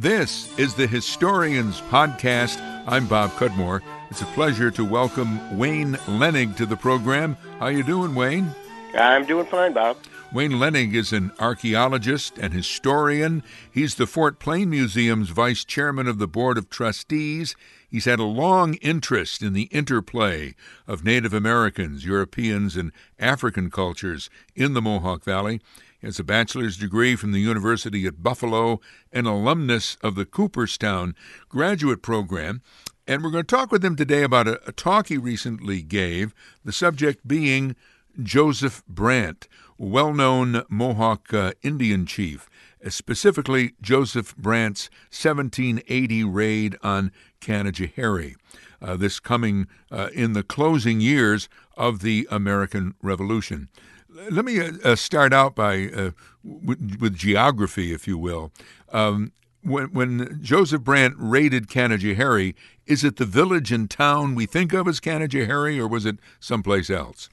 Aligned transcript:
This 0.00 0.48
is 0.58 0.72
the 0.72 0.86
Historians 0.86 1.82
Podcast. 1.82 2.58
I'm 2.86 3.06
Bob 3.06 3.32
Cudmore. 3.32 3.82
It's 4.10 4.22
a 4.22 4.26
pleasure 4.32 4.70
to 4.70 4.82
welcome 4.82 5.58
Wayne 5.58 5.92
Lenig 6.06 6.56
to 6.56 6.64
the 6.64 6.74
program. 6.74 7.36
How 7.58 7.66
you 7.66 7.82
doing, 7.82 8.14
Wayne? 8.14 8.50
I'm 8.94 9.26
doing 9.26 9.44
fine, 9.44 9.74
Bob. 9.74 9.98
Wayne 10.32 10.52
Lenig 10.52 10.94
is 10.94 11.12
an 11.12 11.32
archaeologist 11.38 12.38
and 12.38 12.54
historian. 12.54 13.42
He's 13.70 13.96
the 13.96 14.06
Fort 14.06 14.38
Plain 14.38 14.70
Museum's 14.70 15.28
vice 15.28 15.66
chairman 15.66 16.08
of 16.08 16.18
the 16.18 16.26
Board 16.26 16.56
of 16.56 16.70
Trustees. 16.70 17.54
He's 17.86 18.06
had 18.06 18.20
a 18.20 18.24
long 18.24 18.74
interest 18.76 19.42
in 19.42 19.52
the 19.52 19.64
interplay 19.64 20.54
of 20.88 21.04
Native 21.04 21.34
Americans, 21.34 22.06
Europeans, 22.06 22.74
and 22.74 22.90
African 23.18 23.70
cultures 23.70 24.30
in 24.56 24.72
the 24.72 24.80
Mohawk 24.80 25.24
Valley. 25.24 25.60
Has 26.02 26.18
a 26.18 26.24
bachelor's 26.24 26.78
degree 26.78 27.14
from 27.14 27.32
the 27.32 27.40
University 27.40 28.06
at 28.06 28.22
Buffalo, 28.22 28.80
an 29.12 29.26
alumnus 29.26 29.96
of 29.96 30.14
the 30.14 30.24
Cooperstown 30.24 31.14
graduate 31.50 32.00
program. 32.00 32.62
And 33.06 33.22
we're 33.22 33.30
going 33.30 33.44
to 33.44 33.56
talk 33.56 33.70
with 33.70 33.84
him 33.84 33.96
today 33.96 34.22
about 34.22 34.48
a, 34.48 34.66
a 34.66 34.72
talk 34.72 35.08
he 35.08 35.18
recently 35.18 35.82
gave, 35.82 36.32
the 36.64 36.72
subject 36.72 37.28
being 37.28 37.76
Joseph 38.22 38.82
Brant, 38.88 39.46
well 39.76 40.14
known 40.14 40.62
Mohawk 40.70 41.34
uh, 41.34 41.52
Indian 41.62 42.06
chief, 42.06 42.48
uh, 42.82 42.88
specifically 42.88 43.74
Joseph 43.82 44.34
Brant's 44.38 44.88
1780 45.10 46.24
raid 46.24 46.76
on 46.82 47.12
Canajoharie. 47.42 48.36
Uh, 48.80 48.96
this 48.96 49.20
coming 49.20 49.66
uh, 49.90 50.08
in 50.14 50.32
the 50.32 50.42
closing 50.42 51.02
years 51.02 51.50
of 51.76 52.00
the 52.00 52.26
American 52.30 52.94
Revolution 53.02 53.68
let 54.30 54.44
me 54.44 54.60
uh, 54.60 54.72
uh, 54.84 54.96
start 54.96 55.32
out 55.32 55.54
by 55.54 55.88
uh, 55.88 56.10
with, 56.44 57.14
geography, 57.14 57.92
if 57.92 58.06
you 58.08 58.18
will. 58.18 58.52
Um, 58.92 59.32
when, 59.62 59.92
when, 59.92 60.38
Joseph 60.42 60.82
Brant 60.82 61.14
raided 61.18 61.68
Canajoharie, 61.68 62.54
is 62.86 63.04
it 63.04 63.16
the 63.16 63.26
village 63.26 63.70
and 63.72 63.90
town 63.90 64.34
we 64.34 64.46
think 64.46 64.72
of 64.72 64.88
as 64.88 65.00
Canajoharie, 65.00 65.78
or 65.78 65.86
was 65.86 66.06
it 66.06 66.16
someplace 66.38 66.88
else? 66.88 67.28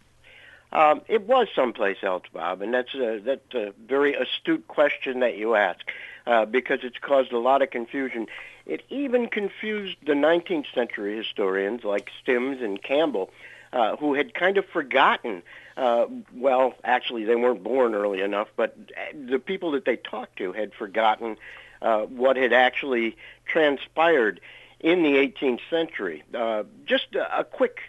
Um, 0.74 1.02
it 1.08 1.26
was 1.26 1.48
someplace 1.56 1.98
else, 2.04 2.24
Bob, 2.34 2.62
and 2.62 2.74
that's 2.74 2.94
a, 2.94 3.22
that's 3.24 3.54
a 3.54 3.74
very 3.88 4.14
astute 4.14 4.68
question 4.68 5.22
that 5.22 5.38
you 5.38 5.56
ask, 5.56 5.80
uh, 6.26 6.46
because 6.46 6.80
it's 6.84 6.98
caused 7.00 7.32
a 7.32 7.40
lot 7.40 7.62
of 7.62 7.70
confusion. 7.70 8.28
It 8.66 8.84
even 8.90 9.28
confused 9.28 9.96
the 10.06 10.14
19th 10.14 10.66
century 10.76 11.16
historians 11.16 11.86
like 11.86 12.12
Simms 12.26 12.62
and 12.62 12.84
Campbell, 12.84 13.32
uh, 13.78 13.96
who 13.98 14.14
had 14.16 14.34
kind 14.34 14.58
of 14.58 14.66
forgotten 14.66 15.44
uh, 15.78 16.08
well, 16.34 16.74
actually, 16.84 17.24
they 17.24 17.36
weren't 17.36 17.64
born 17.64 17.94
early 17.94 18.22
enough, 18.22 18.48
but 18.56 18.76
the 19.14 19.38
people 19.38 19.72
that 19.72 19.86
they 19.86 19.96
talked 19.96 20.38
to 20.38 20.52
had 20.52 20.74
forgotten 20.74 21.38
uh, 21.84 22.02
what 22.02 22.36
had 22.36 22.52
actually 22.52 23.16
transpired 23.46 24.42
in 24.80 25.04
the 25.04 25.16
18th 25.16 25.60
century. 25.70 26.24
Uh, 26.34 26.64
just 26.88 27.14
a, 27.14 27.42
a, 27.42 27.44
quick, 27.44 27.80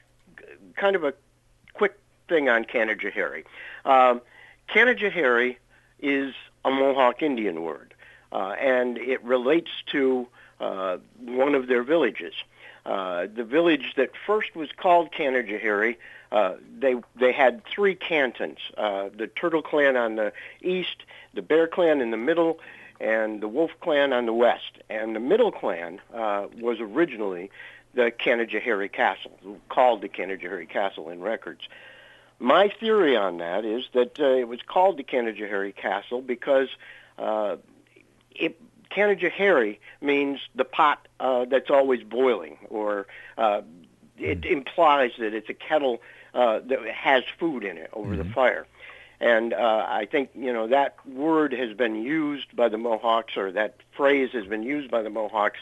kind 0.77 0.97
of 0.97 1.05
a 1.05 1.15
quick 1.73 1.99
thing 2.29 2.51
on 2.51 2.67
Canajoharie. 2.67 3.45
Um, 3.87 4.21
Canajoharie 4.69 5.57
is 5.99 6.35
a 6.67 6.71
Mohawk 6.71 7.23
Indian 7.23 7.63
word, 7.63 7.95
uh, 8.33 8.55
and 8.61 8.99
it 8.99 9.25
relates 9.25 9.71
to 9.93 10.29
uh, 10.61 10.99
one 11.21 11.55
of 11.55 11.69
their 11.69 11.83
villages. 11.83 12.35
Uh, 12.89 13.27
the 13.33 13.45
village 13.45 13.93
that 13.97 14.11
first 14.27 14.57
was 14.57 14.71
called 14.73 15.13
Canajoharie 15.13 15.97
uh, 16.31 16.55
they 16.79 16.97
they 17.19 17.33
had 17.33 17.65
three 17.65 17.95
cantons: 17.95 18.59
uh, 18.77 19.09
the 19.17 19.27
Turtle 19.27 19.63
Clan 19.63 19.97
on 19.97 20.17
the 20.17 20.33
east, 20.61 21.05
the 21.35 21.43
Bear 21.43 21.67
Clan 21.67 22.01
in 22.01 22.11
the 22.11 22.17
middle, 22.17 22.59
and 23.01 23.41
the 23.41 23.49
Wolf 23.49 23.71
Clan 23.81 24.13
on 24.13 24.27
the 24.27 24.33
west. 24.33 24.79
And 24.91 25.17
the 25.17 25.21
middle 25.21 25.53
clan 25.53 26.01
uh, 26.15 26.47
was 26.61 26.81
originally 26.81 27.51
the 27.95 28.11
Canajoharie 28.11 28.93
Castle, 28.93 29.39
called 29.69 30.03
the 30.03 30.09
Canajoharie 30.09 30.69
Castle 30.69 31.09
in 31.09 31.21
records. 31.21 31.63
My 32.39 32.69
theory 32.69 33.17
on 33.17 33.39
that 33.39 33.65
is 33.65 33.85
that 33.95 34.21
uh, 34.21 34.27
it 34.27 34.49
was 34.49 34.61
called 34.67 34.99
the 34.99 35.03
Canajoharie 35.03 35.75
Castle 35.75 36.21
because 36.21 36.69
it, 38.35 38.61
Canajoharie 38.91 39.79
means 40.01 40.41
the 40.55 40.65
pot 40.65 41.07
uh, 41.21 41.45
that's 41.45 41.71
always 41.71 42.03
boiling, 42.03 42.59
or 42.69 43.07
uh, 43.37 43.63
it 44.17 44.45
hmm. 44.45 44.53
implies 44.53 45.13
that 45.19 45.35
it's 45.35 45.49
a 45.49 45.55
kettle 45.55 46.01
uh, 46.35 46.61
that 46.61 46.87
has 46.87 47.25
food 47.39 47.65
in 47.65 47.79
it 47.79 47.91
over 47.93 48.15
mm-hmm. 48.15 48.29
the 48.29 48.35
fire. 48.35 48.67
And 49.21 49.53
uh, 49.53 49.87
I 49.89 50.07
think 50.07 50.31
you 50.35 50.53
know 50.53 50.69
that 50.69 50.95
word 51.07 51.53
has 51.53 51.77
been 51.77 51.97
used 51.97 52.55
by 52.55 52.69
the 52.69 52.79
Mohawks, 52.79 53.37
or 53.37 53.51
that 53.53 53.77
phrase 53.97 54.31
has 54.33 54.47
been 54.47 54.63
used 54.63 54.91
by 54.91 55.03
the 55.03 55.11
Mohawks, 55.11 55.59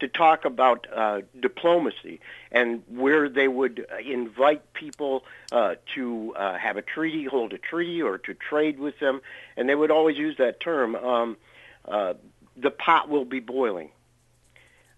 to 0.00 0.08
talk 0.08 0.44
about 0.44 0.86
uh, 0.92 1.20
diplomacy 1.38 2.20
and 2.50 2.82
where 2.88 3.28
they 3.28 3.48
would 3.48 3.86
invite 4.04 4.72
people 4.72 5.24
uh, 5.52 5.74
to 5.94 6.34
uh, 6.36 6.56
have 6.56 6.76
a 6.76 6.82
treaty, 6.82 7.24
hold 7.24 7.52
a 7.52 7.58
treaty, 7.58 8.02
or 8.02 8.18
to 8.18 8.34
trade 8.34 8.78
with 8.78 8.98
them, 9.00 9.20
and 9.56 9.68
they 9.68 9.74
would 9.74 9.90
always 9.90 10.16
use 10.16 10.36
that 10.38 10.60
term. 10.60 10.96
Um, 10.96 11.36
uh, 11.86 12.14
the 12.56 12.70
pot 12.70 13.08
will 13.08 13.24
be 13.24 13.40
boiling. 13.40 13.90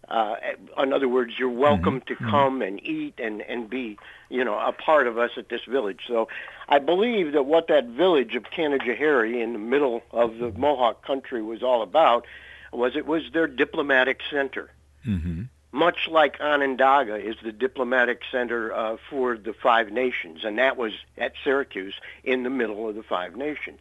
Uh, 0.09 0.37
in 0.79 0.93
other 0.93 1.09
words, 1.09 1.33
you're 1.37 1.49
welcome 1.49 2.01
mm-hmm. 2.01 2.07
to 2.07 2.15
mm-hmm. 2.15 2.31
come 2.31 2.63
and 2.63 2.85
eat 2.85 3.15
and, 3.19 3.43
and 3.43 3.69
be, 3.69 3.99
you 4.29 4.45
know, 4.45 4.59
a 4.59 4.73
part 4.73 5.09
of 5.09 5.19
us 5.19 5.33
at 5.37 5.49
this 5.49 5.63
village. 5.65 6.01
So 6.07 6.29
I 6.69 6.79
believe 6.79 7.33
that 7.33 7.45
what 7.45 7.67
that 7.69 7.87
village 7.87 8.37
of 8.37 8.45
Canajoharie 8.45 9.43
in 9.43 9.53
the 9.53 9.59
middle 9.59 10.03
of 10.13 10.39
the 10.39 10.53
Mohawk 10.53 11.05
country 11.05 11.43
was 11.43 11.63
all 11.63 11.83
about 11.83 12.25
was 12.73 12.95
it 12.95 13.07
was 13.07 13.23
their 13.33 13.49
diplomatic 13.49 14.21
center. 14.31 14.71
Mm-hmm. 15.05 15.43
Much 15.73 16.09
like 16.09 16.41
Onondaga 16.41 17.17
is 17.17 17.37
the 17.43 17.53
diplomatic 17.53 18.23
center 18.31 18.73
uh, 18.73 18.97
for 19.11 19.37
the 19.37 19.53
Five 19.53 19.91
Nations, 19.91 20.45
and 20.45 20.59
that 20.59 20.77
was 20.77 20.93
at 21.19 21.33
Syracuse 21.43 21.95
in 22.23 22.45
the 22.45 22.51
middle 22.51 22.89
of 22.89 22.95
the 22.95 23.03
Five 23.03 23.37
Nations. 23.37 23.81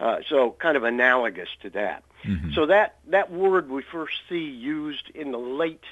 Uh, 0.00 0.18
so 0.28 0.54
kind 0.58 0.76
of 0.76 0.84
analogous 0.84 1.48
to 1.62 1.70
that. 1.70 2.04
Mm-hmm. 2.24 2.52
So 2.52 2.66
that 2.66 2.96
that 3.08 3.32
word 3.32 3.68
we 3.68 3.82
first 3.82 4.14
see 4.28 4.44
used 4.48 5.10
in 5.14 5.32
the 5.32 5.38
late 5.38 5.82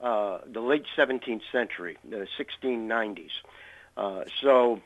uh, 0.00 0.38
the 0.46 0.60
late 0.60 0.84
17th 0.96 1.42
century, 1.50 1.96
the 2.08 2.26
1690s. 2.38 3.30
Uh, 3.96 4.24
so 4.42 4.82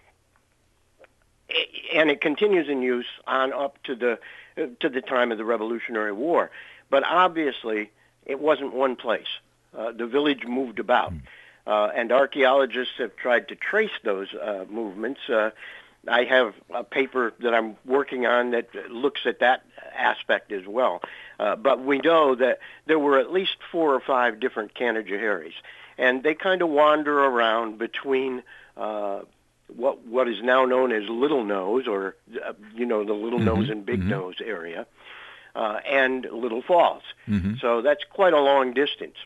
and 1.92 2.10
it 2.10 2.20
continues 2.20 2.69
in 2.69 2.82
use 2.82 3.08
on 3.26 3.53
up 3.53 3.82
to 3.84 3.94
the 3.97 4.19
to 4.81 4.88
the 4.88 5.00
time 5.00 5.32
of 5.32 5.38
the 5.38 5.44
Revolutionary 5.44 6.12
War. 6.12 6.50
But 6.91 7.04
obviously, 7.04 7.91
it 8.26 8.41
wasn't 8.41 8.75
one 8.75 8.97
place. 8.97 9.26
Uh, 9.76 9.92
the 9.92 10.06
village 10.06 10.44
moved 10.44 10.78
about. 10.78 11.12
Mm. 11.12 11.20
Uh, 11.66 11.91
and 11.94 12.10
archaeologists 12.10 12.94
have 12.98 13.14
tried 13.16 13.48
to 13.48 13.54
trace 13.54 13.91
those 14.02 14.32
uh, 14.34 14.64
movements. 14.69 15.20
I 16.09 16.25
have 16.25 16.55
a 16.75 16.83
paper 16.83 17.34
that 17.41 17.55
I'm 17.55 17.77
working 17.84 18.27
on 18.27 18.53
that 18.53 18.69
looks 18.91 19.21
at 19.27 19.41
that 19.41 19.65
aspect 19.94 20.50
as 20.53 20.66
well. 20.66 21.03
Uh, 21.38 21.56
but 21.56 21.84
we 21.84 21.99
know 21.99 22.34
that 22.34 22.59
there 22.87 22.99
were 22.99 23.19
at 23.19 23.33
least 23.33 23.56
four 23.71 23.94
or 23.94 24.00
five 24.00 24.41
different 24.41 24.75
Canajoharies, 24.75 25.53
and 25.99 26.22
they 26.22 26.34
kind 26.34 26.62
of 26.62 26.69
wander 26.69 27.19
around 27.19 27.78
between 27.78 28.43
uh, 28.77 29.21
what 29.69 30.05
what 30.06 30.28
is 30.28 30.43
now 30.43 30.65
known 30.65 30.93
as 30.93 31.09
Little 31.09 31.44
Nose, 31.44 31.87
or 31.87 32.17
uh, 32.44 32.53
you 32.75 32.87
know 32.87 33.05
the 33.05 33.12
Little 33.12 33.38
mm-hmm. 33.38 33.61
Nose 33.61 33.71
and 33.71 33.84
Big 33.84 34.00
mm-hmm. 34.00 34.11
Nose 34.11 34.37
area, 34.44 34.87
uh, 35.55 35.81
and 35.87 36.27
Little 36.32 36.62
Falls. 36.62 37.03
Mm-hmm. 37.28 37.55
So 37.61 37.82
that's 37.82 38.05
quite 38.11 38.32
a 38.32 38.41
long 38.41 38.72
distance. 38.72 39.17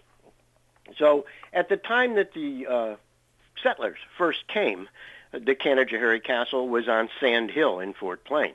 So 0.98 1.26
at 1.52 1.68
the 1.68 1.76
time 1.76 2.16
that 2.16 2.34
the 2.34 2.66
uh, 2.66 2.96
settlers 3.62 3.98
first 4.18 4.46
came, 4.48 4.88
the 5.38 5.54
Canajoharie 5.54 6.22
Castle 6.22 6.68
was 6.68 6.88
on 6.88 7.08
Sand 7.20 7.50
Hill 7.50 7.80
in 7.80 7.94
Fort 7.94 8.24
Plain. 8.24 8.52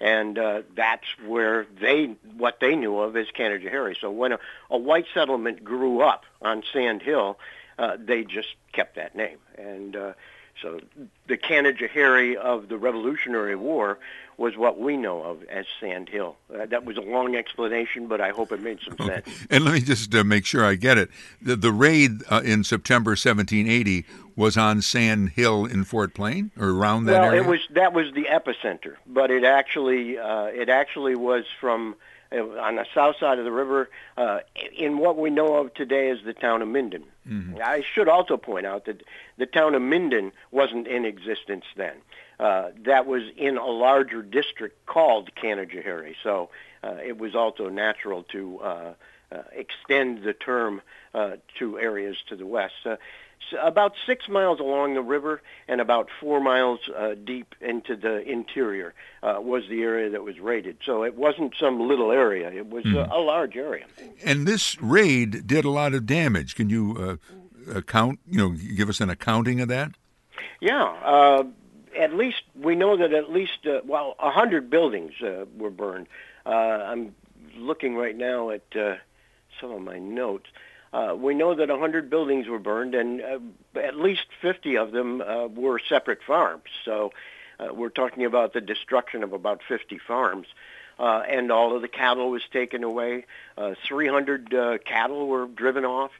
And 0.00 0.38
uh, 0.38 0.62
that's 0.74 1.06
where 1.26 1.66
they, 1.78 2.16
what 2.36 2.58
they 2.60 2.74
knew 2.74 2.98
of 2.98 3.16
as 3.16 3.26
Canajoharie. 3.36 3.96
So 4.00 4.10
when 4.10 4.32
a, 4.32 4.38
a 4.70 4.78
white 4.78 5.06
settlement 5.12 5.62
grew 5.62 6.00
up 6.00 6.24
on 6.40 6.62
Sand 6.72 7.02
Hill, 7.02 7.38
uh, 7.78 7.96
they 7.98 8.24
just 8.24 8.48
kept 8.72 8.96
that 8.96 9.14
name. 9.14 9.38
And 9.58 9.96
uh, 9.96 10.12
so 10.60 10.80
the 11.26 11.36
Canajoharie 11.36 12.36
of 12.36 12.68
the 12.68 12.76
Revolutionary 12.76 13.56
War 13.56 13.98
was 14.36 14.56
what 14.56 14.80
we 14.80 14.96
know 14.96 15.22
of 15.22 15.44
as 15.44 15.66
Sand 15.78 16.08
Hill. 16.08 16.34
Uh, 16.52 16.64
that 16.64 16.86
was 16.86 16.96
a 16.96 17.02
long 17.02 17.36
explanation, 17.36 18.06
but 18.06 18.22
I 18.22 18.30
hope 18.30 18.52
it 18.52 18.62
made 18.62 18.80
some 18.80 18.94
okay. 18.94 19.22
sense. 19.22 19.46
And 19.50 19.64
let 19.64 19.74
me 19.74 19.80
just 19.80 20.14
uh, 20.14 20.24
make 20.24 20.46
sure 20.46 20.64
I 20.64 20.76
get 20.76 20.96
it. 20.96 21.10
The, 21.42 21.56
the 21.56 21.70
raid 21.70 22.22
uh, 22.30 22.40
in 22.42 22.64
September 22.64 23.10
1780 23.10 24.06
was 24.36 24.56
on 24.56 24.80
Sand 24.80 25.30
Hill 25.30 25.66
in 25.66 25.84
Fort 25.84 26.14
Plain 26.14 26.52
or 26.58 26.70
around 26.70 27.04
that 27.04 27.20
well, 27.20 27.24
area. 27.24 27.42
Well, 27.42 27.50
it 27.50 27.52
was 27.52 27.60
that 27.72 27.92
was 27.92 28.12
the 28.14 28.24
epicenter, 28.24 28.94
but 29.06 29.30
it 29.30 29.44
actually 29.44 30.16
uh, 30.16 30.44
it 30.46 30.70
actually 30.70 31.16
was 31.16 31.44
from 31.60 31.94
on 32.32 32.76
the 32.76 32.86
south 32.94 33.16
side 33.18 33.38
of 33.38 33.44
the 33.44 33.52
river 33.52 33.90
uh, 34.16 34.38
in 34.76 34.98
what 34.98 35.18
we 35.18 35.30
know 35.30 35.56
of 35.56 35.74
today 35.74 36.10
as 36.10 36.18
the 36.24 36.32
town 36.32 36.62
of 36.62 36.68
Minden. 36.68 37.04
Mm-hmm. 37.28 37.58
I 37.62 37.82
should 37.94 38.08
also 38.08 38.36
point 38.36 38.66
out 38.66 38.84
that 38.86 39.02
the 39.36 39.46
town 39.46 39.74
of 39.74 39.82
Minden 39.82 40.32
wasn't 40.50 40.86
in 40.86 41.04
existence 41.04 41.64
then. 41.76 41.94
Uh, 42.38 42.70
that 42.84 43.06
was 43.06 43.22
in 43.36 43.58
a 43.58 43.66
larger 43.66 44.22
district 44.22 44.86
called 44.86 45.30
Canajoharie. 45.34 46.14
So 46.22 46.50
uh, 46.82 46.96
it 47.04 47.18
was 47.18 47.34
also 47.34 47.68
natural 47.68 48.22
to 48.24 48.58
uh, 48.60 48.94
uh, 49.32 49.42
extend 49.52 50.22
the 50.22 50.32
term 50.32 50.80
uh, 51.14 51.36
to 51.58 51.78
areas 51.78 52.16
to 52.28 52.36
the 52.36 52.46
west. 52.46 52.86
About 53.60 53.94
six 54.06 54.28
miles 54.28 54.60
along 54.60 54.94
the 54.94 55.02
river 55.02 55.42
and 55.66 55.80
about 55.80 56.08
four 56.20 56.40
miles 56.40 56.80
uh, 56.96 57.14
deep 57.14 57.54
into 57.60 57.96
the 57.96 58.20
interior 58.22 58.94
uh, 59.22 59.38
was 59.40 59.64
the 59.68 59.82
area 59.82 60.10
that 60.10 60.22
was 60.22 60.38
raided. 60.38 60.76
So 60.84 61.02
it 61.02 61.16
wasn't 61.16 61.54
some 61.58 61.88
little 61.88 62.12
area; 62.12 62.52
it 62.52 62.68
was 62.68 62.84
mm. 62.84 62.94
a, 62.96 63.12
a, 63.12 63.18
large 63.18 63.56
area. 63.56 63.86
And 64.24 64.46
this 64.46 64.80
raid 64.80 65.46
did 65.46 65.64
a 65.64 65.70
lot 65.70 65.94
of 65.94 66.06
damage. 66.06 66.54
Can 66.54 66.70
you 66.70 67.18
uh, 67.68 67.76
account? 67.76 68.20
You 68.28 68.38
know, 68.38 68.50
give 68.50 68.88
us 68.88 69.00
an 69.00 69.10
accounting 69.10 69.60
of 69.60 69.68
that? 69.68 69.92
Yeah. 70.60 70.84
Uh, 71.04 71.44
at 71.98 72.14
least 72.14 72.42
we 72.54 72.76
know 72.76 72.96
that 72.96 73.12
at 73.12 73.32
least 73.32 73.66
uh, 73.66 73.80
well, 73.84 74.14
a 74.20 74.30
hundred 74.30 74.70
buildings 74.70 75.12
uh, 75.22 75.44
were 75.56 75.70
burned. 75.70 76.06
I'm 76.46 77.14
looking 77.56 77.96
right 77.96 78.16
now 78.16 78.50
at 78.50 78.64
some 79.60 79.72
of 79.72 79.82
my 79.82 79.98
notes. 79.98 80.46
Uh, 80.92 81.14
we 81.16 81.34
know 81.34 81.54
that 81.54 81.68
100 81.68 82.10
buildings 82.10 82.48
were 82.48 82.58
burned, 82.58 82.94
and 82.94 83.20
uh, 83.22 83.78
at 83.78 83.96
least 83.96 84.26
50 84.40 84.76
of 84.76 84.90
them 84.92 85.20
uh, 85.20 85.46
were 85.46 85.78
separate 85.78 86.22
farms. 86.26 86.64
So 86.84 87.12
uh, 87.60 87.72
we're 87.72 87.90
talking 87.90 88.24
about 88.24 88.52
the 88.52 88.60
destruction 88.60 89.22
of 89.22 89.32
about 89.32 89.60
50 89.68 89.98
farms. 89.98 90.48
Uh, 90.98 91.22
and 91.26 91.50
all 91.50 91.74
of 91.74 91.80
the 91.80 91.88
cattle 91.88 92.30
was 92.30 92.42
taken 92.52 92.84
away. 92.84 93.24
Uh, 93.56 93.74
300 93.86 94.52
uh, 94.52 94.78
cattle 94.84 95.26
were 95.26 95.46
driven 95.46 95.84
off. 95.84 96.10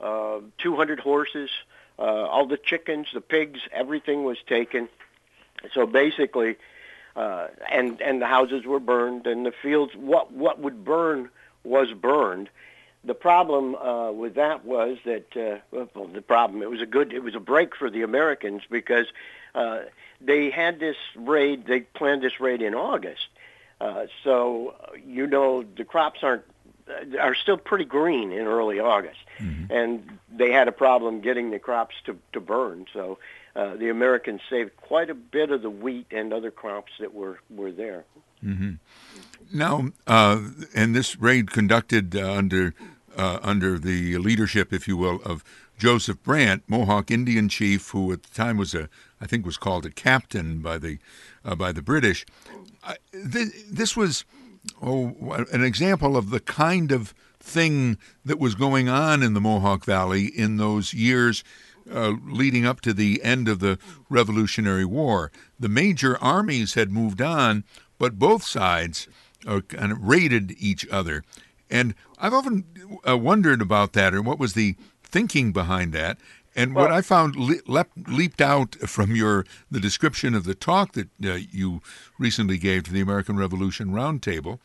Uh, 0.00 0.40
200 0.58 0.98
horses, 0.98 1.50
all 1.98 2.46
the 2.46 2.56
chickens, 2.56 3.08
the 3.12 3.20
pigs, 3.20 3.60
everything 3.70 4.24
was 4.24 4.38
taken. 4.46 4.88
So 5.74 5.84
basically, 5.86 6.56
and 7.14 8.00
and 8.00 8.22
the 8.22 8.26
houses 8.26 8.64
were 8.64 8.80
burned, 8.80 9.26
and 9.26 9.44
the 9.44 9.52
fields. 9.52 9.94
What 9.94 10.32
what 10.32 10.58
would 10.58 10.86
burn 10.86 11.28
was 11.64 11.92
burned, 11.92 12.48
the 13.04 13.14
problem 13.14 13.74
uh, 13.74 14.12
with 14.12 14.34
that 14.34 14.64
was 14.64 14.98
that 15.04 15.36
uh, 15.36 15.58
well, 15.70 16.06
the 16.06 16.22
problem 16.22 16.62
it 16.62 16.70
was 16.70 16.82
a 16.82 16.86
good 16.86 17.12
it 17.12 17.22
was 17.22 17.34
a 17.34 17.40
break 17.40 17.74
for 17.76 17.90
the 17.90 18.02
Americans 18.02 18.62
because 18.70 19.06
uh, 19.54 19.80
they 20.20 20.50
had 20.50 20.78
this 20.78 20.96
raid 21.16 21.66
they 21.66 21.80
planned 21.80 22.22
this 22.22 22.40
raid 22.40 22.62
in 22.62 22.74
August. 22.74 23.28
Uh, 23.80 24.06
so 24.22 24.74
you 25.06 25.26
know 25.26 25.62
the 25.62 25.84
crops 25.84 26.20
aren't 26.22 26.44
uh, 26.88 27.18
are 27.18 27.34
still 27.34 27.56
pretty 27.56 27.86
green 27.86 28.32
in 28.32 28.46
early 28.46 28.80
August. 28.80 29.18
Mm-hmm. 29.38 29.72
and 29.72 30.18
they 30.30 30.52
had 30.52 30.68
a 30.68 30.72
problem 30.72 31.22
getting 31.22 31.50
the 31.50 31.58
crops 31.58 31.94
to 32.04 32.18
to 32.34 32.40
burn. 32.40 32.84
So 32.92 33.18
uh, 33.56 33.76
the 33.76 33.88
Americans 33.88 34.40
saved 34.48 34.76
quite 34.76 35.10
a 35.10 35.14
bit 35.14 35.50
of 35.50 35.62
the 35.62 35.70
wheat 35.70 36.06
and 36.10 36.32
other 36.32 36.50
crops 36.50 36.92
that 37.00 37.12
were 37.12 37.40
were 37.50 37.72
there. 37.72 38.04
Mm-hmm. 38.44 38.74
Now, 39.52 39.90
uh, 40.06 40.40
and 40.74 40.94
this 40.94 41.16
raid 41.16 41.50
conducted 41.50 42.14
uh, 42.14 42.32
under 42.32 42.74
uh, 43.16 43.38
under 43.42 43.78
the 43.78 44.18
leadership, 44.18 44.72
if 44.72 44.86
you 44.86 44.96
will, 44.96 45.20
of 45.24 45.42
Joseph 45.78 46.22
Brant, 46.22 46.62
Mohawk 46.68 47.10
Indian 47.10 47.48
chief, 47.48 47.90
who 47.90 48.12
at 48.12 48.22
the 48.22 48.34
time 48.34 48.56
was 48.56 48.74
a, 48.74 48.88
I 49.20 49.26
think, 49.26 49.44
was 49.44 49.56
called 49.56 49.84
a 49.84 49.90
captain 49.90 50.60
by 50.60 50.78
the 50.78 50.98
uh, 51.44 51.56
by 51.56 51.72
the 51.72 51.82
British. 51.82 52.24
Th- 53.12 53.52
this 53.70 53.96
was 53.96 54.24
oh, 54.80 55.16
an 55.52 55.64
example 55.64 56.16
of 56.16 56.30
the 56.30 56.40
kind 56.40 56.92
of 56.92 57.14
thing 57.40 57.98
that 58.24 58.38
was 58.38 58.54
going 58.54 58.88
on 58.88 59.22
in 59.22 59.34
the 59.34 59.40
Mohawk 59.40 59.84
Valley 59.84 60.26
in 60.26 60.58
those 60.58 60.92
years 60.92 61.42
uh, 61.90 62.14
leading 62.26 62.66
up 62.66 62.80
to 62.82 62.92
the 62.92 63.22
end 63.22 63.48
of 63.48 63.60
the 63.60 63.78
Revolutionary 64.08 64.84
War. 64.84 65.30
The 65.58 65.68
major 65.68 66.16
armies 66.22 66.74
had 66.74 66.90
moved 66.90 67.20
on, 67.20 67.64
but 67.98 68.18
both 68.18 68.42
sides 68.42 69.08
uh, 69.46 69.60
kind 69.60 69.92
of 69.92 70.02
raided 70.02 70.54
each 70.58 70.88
other. 70.88 71.24
And 71.70 71.94
I've 72.18 72.34
often 72.34 72.64
uh, 73.08 73.16
wondered 73.16 73.62
about 73.62 73.92
that 73.94 74.12
and 74.12 74.26
what 74.26 74.38
was 74.38 74.54
the 74.54 74.76
thinking 75.02 75.52
behind 75.52 75.92
that. 75.92 76.18
And 76.56 76.74
what 76.74 76.90
I 76.90 77.00
found 77.00 77.36
le- 77.36 77.86
leaped 78.08 78.40
out 78.40 78.74
from 78.74 79.14
your 79.14 79.46
the 79.70 79.78
description 79.78 80.34
of 80.34 80.44
the 80.44 80.54
talk 80.54 80.92
that 80.92 81.08
uh, 81.24 81.38
you 81.50 81.80
recently 82.18 82.58
gave 82.58 82.84
to 82.84 82.92
the 82.92 83.00
American 83.00 83.36
Revolution 83.36 83.90
Roundtable, 83.92 84.58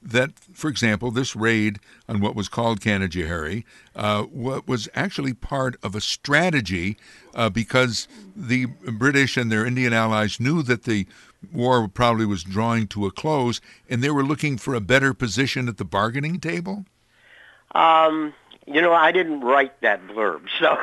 that, 0.00 0.32
for 0.52 0.68
example, 0.68 1.10
this 1.10 1.34
raid 1.34 1.78
on 2.08 2.20
what 2.20 2.36
was 2.36 2.48
called 2.48 2.80
Canajoharie 2.80 3.64
uh, 3.96 4.24
was 4.32 4.88
actually 4.94 5.34
part 5.34 5.76
of 5.82 5.94
a 5.94 6.00
strategy 6.00 6.96
uh, 7.34 7.48
because 7.48 8.08
the 8.36 8.66
British 8.66 9.36
and 9.36 9.50
their 9.50 9.66
Indian 9.66 9.92
allies 9.92 10.40
knew 10.40 10.62
that 10.62 10.84
the 10.84 11.06
war 11.52 11.88
probably 11.88 12.26
was 12.26 12.44
drawing 12.44 12.86
to 12.88 13.06
a 13.06 13.10
close, 13.10 13.60
and 13.88 14.02
they 14.02 14.10
were 14.10 14.24
looking 14.24 14.58
for 14.58 14.74
a 14.74 14.80
better 14.80 15.12
position 15.12 15.68
at 15.68 15.76
the 15.76 15.84
bargaining 15.84 16.38
table? 16.38 16.84
Um, 17.74 18.34
you 18.66 18.80
know, 18.80 18.92
I 18.92 19.12
didn't 19.12 19.40
write 19.40 19.80
that 19.80 20.06
blurb, 20.06 20.42
so 20.58 20.76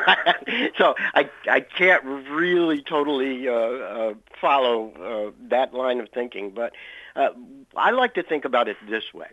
so 0.78 0.96
I 1.14 1.30
I 1.50 1.62
can't 1.62 2.04
really 2.04 2.82
totally 2.82 3.48
uh, 3.48 3.54
uh, 3.54 4.14
follow 4.42 4.92
uh, 4.92 5.32
that 5.50 5.74
line 5.74 6.00
of 6.00 6.10
thinking. 6.10 6.52
But 6.52 6.74
uh, 7.16 7.30
I 7.76 7.92
like 7.92 8.16
to 8.16 8.24
think 8.24 8.46
about 8.46 8.68
it 8.68 8.78
this 8.90 9.14
way: 9.14 9.28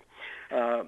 uh, 0.51 0.85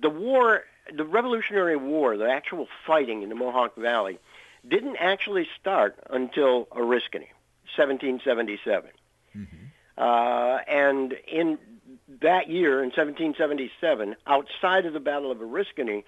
the 0.00 0.10
war, 0.10 0.64
the 0.92 1.04
Revolutionary 1.04 1.76
War, 1.76 2.16
the 2.16 2.30
actual 2.30 2.66
fighting 2.86 3.22
in 3.22 3.28
the 3.28 3.36
Mohawk 3.36 3.76
Valley, 3.76 4.18
didn't 4.66 4.96
actually 4.96 5.48
start 5.60 5.98
until 6.10 6.66
Oriskany, 6.66 7.30
1777. 7.76 8.90
Mm-hmm. 9.36 9.56
Uh, 9.96 10.58
and 10.68 11.14
in 11.28 11.58
that 12.20 12.48
year, 12.48 12.82
in 12.82 12.90
1777, 12.90 14.16
outside 14.26 14.86
of 14.86 14.92
the 14.92 15.00
Battle 15.00 15.30
of 15.30 15.38
Oriskany, 15.38 16.04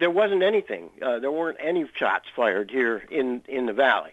there 0.00 0.10
wasn't 0.10 0.42
anything. 0.42 0.90
Uh, 1.00 1.20
there 1.20 1.30
weren't 1.30 1.58
any 1.60 1.86
shots 1.94 2.26
fired 2.34 2.70
here 2.70 3.04
in, 3.10 3.42
in 3.46 3.66
the 3.66 3.72
valley. 3.72 4.12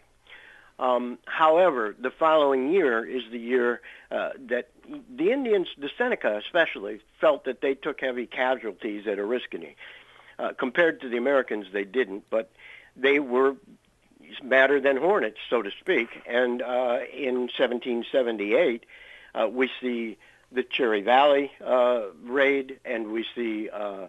Um, 0.79 1.17
however, 1.25 1.95
the 1.97 2.11
following 2.11 2.71
year 2.71 3.03
is 3.03 3.23
the 3.31 3.39
year 3.39 3.81
uh, 4.11 4.31
that 4.47 4.69
the 5.09 5.31
Indians, 5.31 5.67
the 5.77 5.89
Seneca 5.97 6.37
especially, 6.37 6.99
felt 7.19 7.45
that 7.45 7.61
they 7.61 7.73
took 7.73 7.99
heavy 8.01 8.27
casualties 8.27 9.07
at 9.07 9.17
Oriskany. 9.17 9.73
Uh, 10.37 10.53
compared 10.53 11.01
to 11.01 11.09
the 11.09 11.17
Americans, 11.17 11.65
they 11.73 11.83
didn't, 11.83 12.25
but 12.29 12.51
they 12.95 13.19
were 13.19 13.55
madder 14.43 14.79
than 14.79 14.97
hornets, 14.97 15.39
so 15.49 15.63
to 15.63 15.71
speak. 15.79 16.09
And 16.27 16.61
uh, 16.61 16.99
in 17.11 17.49
1778, 17.57 18.85
uh, 19.33 19.47
we 19.51 19.71
see 19.81 20.17
the 20.51 20.61
Cherry 20.61 21.01
Valley 21.01 21.51
uh, 21.65 22.03
raid, 22.23 22.79
and 22.85 23.11
we 23.11 23.25
see 23.35 23.67
uh, 23.69 24.07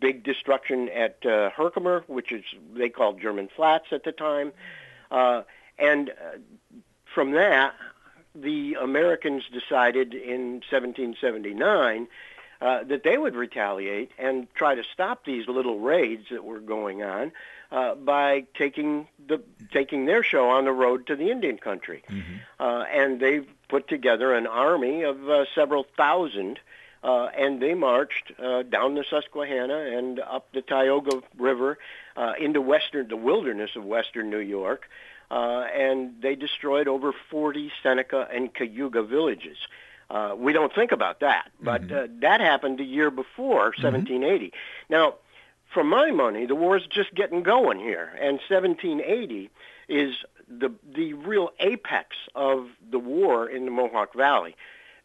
big 0.00 0.24
destruction 0.24 0.88
at 0.88 1.24
uh, 1.24 1.50
Herkimer, 1.50 2.04
which 2.06 2.32
is 2.32 2.44
they 2.74 2.88
called 2.88 3.20
German 3.20 3.48
Flats 3.54 3.86
at 3.92 4.04
the 4.04 4.12
time. 4.12 4.52
Uh, 5.10 5.42
and 5.78 6.10
uh, 6.10 6.38
from 7.14 7.32
that, 7.32 7.74
the 8.34 8.74
Americans 8.80 9.44
decided 9.52 10.14
in 10.14 10.62
1779 10.68 12.08
uh, 12.60 12.84
that 12.84 13.02
they 13.02 13.16
would 13.16 13.34
retaliate 13.34 14.10
and 14.18 14.46
try 14.54 14.74
to 14.74 14.82
stop 14.92 15.24
these 15.24 15.48
little 15.48 15.80
raids 15.80 16.26
that 16.30 16.44
were 16.44 16.60
going 16.60 17.02
on 17.02 17.32
uh, 17.72 17.94
by 17.94 18.44
taking 18.54 19.06
the 19.26 19.40
taking 19.72 20.04
their 20.04 20.22
show 20.22 20.50
on 20.50 20.64
the 20.64 20.72
road 20.72 21.06
to 21.06 21.16
the 21.16 21.30
Indian 21.30 21.56
country, 21.56 22.02
mm-hmm. 22.08 22.36
uh, 22.58 22.82
and 22.92 23.20
they 23.20 23.40
put 23.68 23.88
together 23.88 24.34
an 24.34 24.46
army 24.46 25.02
of 25.02 25.28
uh, 25.28 25.44
several 25.54 25.86
thousand, 25.96 26.58
uh, 27.02 27.26
and 27.36 27.60
they 27.60 27.74
marched 27.74 28.32
uh, 28.38 28.62
down 28.62 28.94
the 28.94 29.04
Susquehanna 29.08 29.78
and 29.78 30.20
up 30.20 30.52
the 30.52 30.62
Tioga 30.62 31.22
River 31.38 31.78
uh, 32.16 32.34
into 32.38 32.60
western 32.60 33.08
the 33.08 33.16
wilderness 33.16 33.70
of 33.76 33.84
western 33.84 34.30
New 34.30 34.38
York. 34.38 34.88
Uh, 35.30 35.64
and 35.74 36.20
they 36.20 36.34
destroyed 36.34 36.88
over 36.88 37.12
40 37.30 37.70
Seneca 37.82 38.28
and 38.32 38.52
Cayuga 38.52 39.02
villages. 39.02 39.56
Uh, 40.10 40.34
we 40.36 40.52
don't 40.52 40.74
think 40.74 40.90
about 40.90 41.20
that, 41.20 41.50
but 41.62 41.82
mm-hmm. 41.82 41.94
uh, 41.94 42.20
that 42.20 42.40
happened 42.40 42.80
a 42.80 42.84
year 42.84 43.12
before 43.12 43.66
1780. 43.66 44.46
Mm-hmm. 44.46 44.56
Now, 44.92 45.14
for 45.72 45.84
my 45.84 46.10
money, 46.10 46.46
the 46.46 46.56
war 46.56 46.76
is 46.76 46.82
just 46.86 47.14
getting 47.14 47.44
going 47.44 47.78
here, 47.78 48.10
and 48.20 48.40
1780 48.48 49.50
is 49.88 50.16
the 50.48 50.72
the 50.92 51.12
real 51.14 51.50
apex 51.60 52.16
of 52.34 52.66
the 52.90 52.98
war 52.98 53.48
in 53.48 53.66
the 53.66 53.70
Mohawk 53.70 54.14
Valley, 54.14 54.56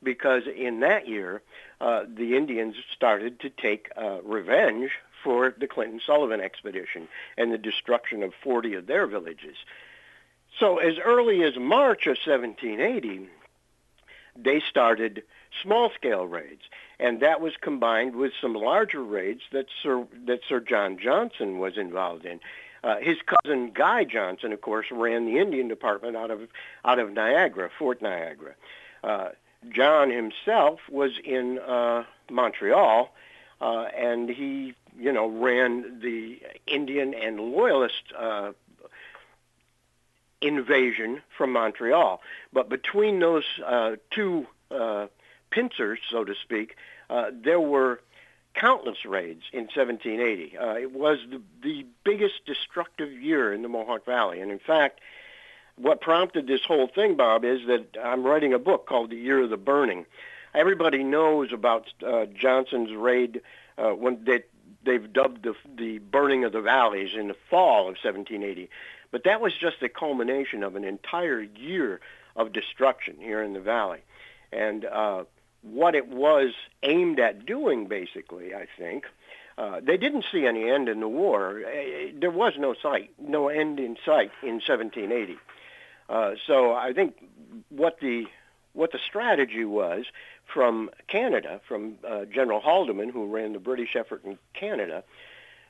because 0.02 0.44
in 0.48 0.80
that 0.80 1.08
year, 1.08 1.44
uh, 1.82 2.04
the 2.08 2.36
Indians 2.36 2.76
started 2.94 3.40
to 3.42 3.50
take 3.50 3.90
uh, 3.98 4.22
revenge 4.24 4.92
for 5.24 5.54
the 5.58 5.68
Clinton 5.68 6.00
Sullivan 6.06 6.40
expedition 6.40 7.08
and 7.38 7.52
the 7.52 7.58
destruction 7.58 8.24
of 8.24 8.34
40 8.44 8.76
of 8.76 8.88
their 8.88 9.08
villages. 9.08 9.58
So 10.60 10.78
as 10.78 10.98
early 11.04 11.44
as 11.44 11.58
March 11.58 12.06
of 12.08 12.18
1780, 12.26 13.28
they 14.38 14.62
started 14.62 15.24
small-scale 15.62 16.28
raids, 16.28 16.64
and 17.00 17.22
that 17.22 17.42
was 17.42 17.54
combined 17.60 18.16
with 18.16 18.34
some 18.40 18.54
larger 18.54 19.04
raids 19.04 19.42
that 19.52 19.68
Sir 19.82 20.06
that 20.26 20.42
Sir 20.48 20.60
John 20.60 20.98
Johnson 20.98 21.60
was 21.60 21.78
involved 21.78 22.26
in. 22.26 22.40
Uh, 22.84 22.98
his 23.00 23.18
cousin 23.26 23.72
Guy 23.74 24.04
Johnson, 24.04 24.54
of 24.54 24.62
course, 24.62 24.88
ran 24.92 25.26
the 25.26 25.40
Indian 25.40 25.68
Department 25.68 26.16
out 26.16 26.32
of 26.32 26.42
out 26.84 27.00
of 27.00 27.12
Niagara, 27.12 27.70
Fort 27.78 28.02
Niagara. 28.02 28.56
Uh, 29.04 29.30
John 29.74 30.10
himself 30.10 30.80
was 30.90 31.12
in 31.24 31.60
uh, 31.60 32.04
Montreal, 32.30 33.14
uh, 33.62 33.88
and 33.98 34.30
he, 34.30 34.74
you 35.00 35.12
know, 35.12 35.28
ran 35.28 36.00
the 36.02 36.42
Indian 36.68 37.14
and 37.14 37.40
Loyalist 37.40 38.04
uh, 38.18 38.52
invasion 40.42 41.22
from 41.38 41.52
Montreal. 41.52 42.22
But 42.54 42.70
between 42.70 43.20
those 43.20 43.46
uh, 43.66 43.96
two 44.12 44.48
uh, 44.72 45.08
pincers, 45.50 46.00
so 46.10 46.24
to 46.24 46.36
speak, 46.36 46.76
uh, 47.10 47.32
there 47.32 47.60
were 47.60 48.02
countless 48.54 49.06
raids 49.06 49.44
in 49.52 49.64
1780. 49.64 50.58
Uh, 50.58 50.74
it 50.76 50.92
was 50.92 51.20
the, 51.30 51.42
the 51.62 51.86
biggest 52.04 52.46
destructive 52.46 53.12
year 53.12 53.54
in 53.54 53.62
the 53.62 53.68
Mohawk 53.68 54.06
Valley. 54.06 54.40
And 54.40 54.52
in 54.52 54.60
fact, 54.60 55.02
what 55.78 56.02
prompted 56.02 56.48
this 56.48 56.62
whole 56.66 56.88
thing, 56.88 57.16
Bob, 57.16 57.44
is 57.44 57.60
that 57.68 57.98
I'm 58.02 58.24
writing 58.24 58.54
a 58.54 58.60
book 58.60 58.88
called 58.88 59.10
The 59.10 59.18
Year 59.18 59.44
of 59.44 59.50
the 59.50 59.58
Burning. 59.58 60.06
Everybody 60.54 61.04
knows 61.04 61.52
about 61.52 61.92
uh, 62.06 62.26
Johnson's 62.28 62.94
raid 62.96 63.42
uh, 63.78 63.90
when 63.90 64.24
they, 64.24 64.44
they've 64.86 65.12
dubbed 65.12 65.44
the, 65.44 65.54
the 65.78 66.00
burning 66.00 66.46
of 66.46 66.54
the 66.54 66.62
valleys 66.62 67.12
in 67.14 67.28
the 67.28 67.36
fall 67.50 67.82
of 67.82 67.98
1780. 68.02 68.70
But 69.12 69.26
that 69.26 69.42
was 69.42 69.54
just 69.54 69.82
the 69.82 69.90
culmination 69.90 70.64
of 70.64 70.76
an 70.76 70.86
entire 70.86 71.42
year 71.42 72.00
of 72.36 72.54
destruction 72.54 73.18
here 73.20 73.44
in 73.44 73.54
the 73.54 73.60
valley. 73.60 74.00
And 74.54 74.86
uh, 74.86 75.26
what 75.62 75.96
it 75.96 76.08
was 76.08 76.54
aimed 76.84 77.20
at 77.20 77.46
doing, 77.46 77.88
basically, 77.88 78.54
I 78.54 78.68
think. 78.78 79.06
Uh, 79.58 79.80
they 79.82 79.96
didn't 79.96 80.26
see 80.32 80.46
any 80.46 80.70
end 80.70 80.90
in 80.90 81.00
the 81.00 81.08
war. 81.08 81.62
Uh, 81.66 82.12
there 82.20 82.32
was 82.32 82.54
no 82.58 82.74
sight, 82.82 83.12
no 83.18 83.48
end 83.48 83.80
in 83.80 83.96
sight 84.06 84.32
in 84.42 84.56
1780. 84.56 85.38
Uh, 86.10 86.32
so 86.46 86.74
I 86.74 86.94
think 86.94 87.16
what 87.70 88.00
the 88.00 88.26
what 88.74 88.92
the 88.92 89.00
strategy 89.00 89.64
was 89.64 90.06
from 90.46 90.90
Canada, 91.08 91.62
from 91.68 91.96
uh, 92.08 92.26
General 92.26 92.62
Haldimand, 92.62 93.12
who 93.12 93.26
ran 93.26 93.54
the 93.54 93.60
British 93.60 93.96
effort 93.96 94.24
in 94.26 94.38
Canada, 94.54 95.04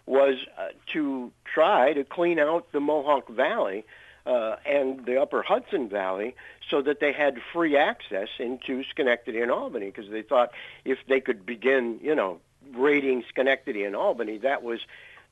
was 0.06 0.36
uh, 0.58 0.70
to 0.94 1.32
try 1.46 1.94
to 1.94 2.04
clean 2.04 2.40
out 2.40 2.72
the 2.72 2.80
Mohawk 2.80 3.30
Valley 3.30 3.86
uh, 4.26 4.56
and 4.66 5.06
the 5.06 5.22
upper 5.22 5.44
Hudson 5.44 5.88
Valley 5.88 6.36
so 6.70 6.82
that 6.82 7.00
they 7.00 7.14
had 7.14 7.38
free 7.54 7.78
access 7.78 8.28
into 8.40 8.84
Schenectady 8.84 9.40
and 9.42 9.52
Albany 9.52 9.88
because 9.88 10.10
they 10.10 10.24
thought 10.24 10.52
if 10.84 10.98
they 11.08 11.22
could 11.22 11.46
begin, 11.46 12.00
you 12.02 12.16
know, 12.16 12.40
raiding 12.74 13.24
Schenectady 13.30 13.84
and 13.84 13.96
Albany, 13.96 14.40
that 14.40 14.64
was 14.64 14.80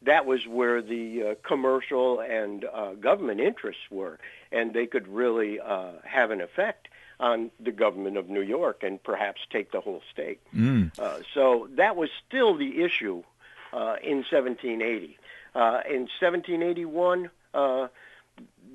that 0.06 0.26
was 0.26 0.46
where 0.48 0.82
the 0.82 1.24
uh, 1.24 1.36
commercial 1.48 2.20
and 2.20 2.66
uh, 2.66 2.94
government 2.94 3.40
interests 3.40 3.84
were, 3.90 4.20
and 4.52 4.74
they 4.74 4.86
could 4.86 5.08
really 5.08 5.60
uh, 5.60 5.92
have 6.04 6.32
an 6.32 6.42
effect 6.42 6.88
on 7.20 7.52
the 7.60 7.72
government 7.72 8.18
of 8.18 8.30
New 8.30 8.42
York 8.42 8.84
and 8.84 9.02
perhaps 9.02 9.42
take 9.50 9.72
the 9.72 9.80
whole 9.80 10.02
state. 10.12 10.40
Mm. 10.54 10.98
Uh, 11.00 11.20
so 11.34 11.70
that 11.76 11.96
was 11.96 12.10
still 12.28 12.56
the 12.58 12.82
issue 12.82 13.24
uh, 13.72 13.96
in 14.04 14.18
1780. 14.18 15.18
Uh, 15.56 15.82
in 15.88 16.08
1781, 16.20 17.30
uh, 17.54 17.88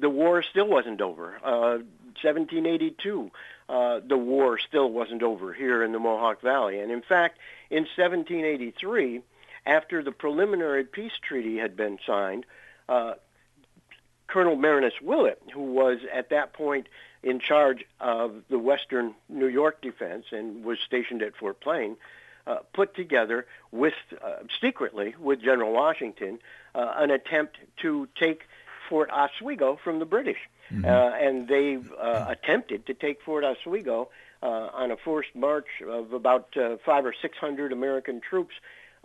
the 0.01 0.09
war 0.09 0.43
still 0.43 0.69
wasn't 0.69 1.01
over. 1.01 1.37
Uh, 1.43 1.79
1782, 2.23 3.31
uh, 3.69 4.01
the 4.07 4.17
war 4.17 4.59
still 4.59 4.91
wasn't 4.91 5.23
over 5.23 5.53
here 5.53 5.83
in 5.83 5.93
the 5.93 5.99
Mohawk 5.99 6.41
Valley. 6.41 6.81
And 6.81 6.91
in 6.91 7.03
fact, 7.03 7.39
in 7.71 7.85
1783, 7.97 9.21
after 9.65 10.03
the 10.03 10.13
preliminary 10.13 10.85
peace 10.85 11.13
treaty 11.23 11.59
had 11.59 11.77
been 11.77 11.99
signed, 12.07 12.47
uh, 12.89 13.15
Colonel 14.27 14.57
Marinus 14.57 14.95
Willett, 15.03 15.43
who 15.55 15.73
was 15.73 15.99
at 16.13 16.31
that 16.31 16.53
point 16.53 16.87
in 17.23 17.41
charge 17.41 17.85
of 18.01 18.43
the 18.49 18.59
Western 18.59 19.15
New 19.29 19.49
York 19.49 19.81
defense 19.81 20.27
and 20.33 20.65
was 20.65 20.79
stationed 20.81 21.23
at 21.23 21.35
Fort 21.37 21.61
Plain, 21.61 21.97
uh, 22.47 22.59
put 22.73 22.95
together 22.95 23.47
with 23.73 23.95
uh, 24.23 24.37
secretly 24.61 25.15
with 25.19 25.43
General 25.43 25.73
Washington 25.73 26.39
uh, 26.75 26.95
an 26.97 27.11
attempt 27.11 27.57
to 27.83 28.09
take 28.19 28.43
Fort 28.89 29.11
Oswego 29.11 29.79
from 29.83 29.99
the 29.99 30.07
British. 30.07 30.39
Mm-hmm. 30.71 30.85
Uh, 30.85 30.89
and 30.89 31.49
they 31.49 31.79
uh, 31.99 32.27
attempted 32.29 32.87
to 32.87 32.95
take 32.95 33.23
Fort 33.23 33.43
Oswego 33.43 34.11
uh, 34.43 34.47
on 34.47 34.91
a 34.91 34.97
forced 34.97 35.35
march 35.35 35.67
of 35.87 36.13
about 36.13 36.55
uh, 36.57 36.77
five 36.85 37.07
or 37.07 37.15
six 37.21 37.39
hundred 37.39 37.73
American 37.73 38.21
troops. 38.21 38.55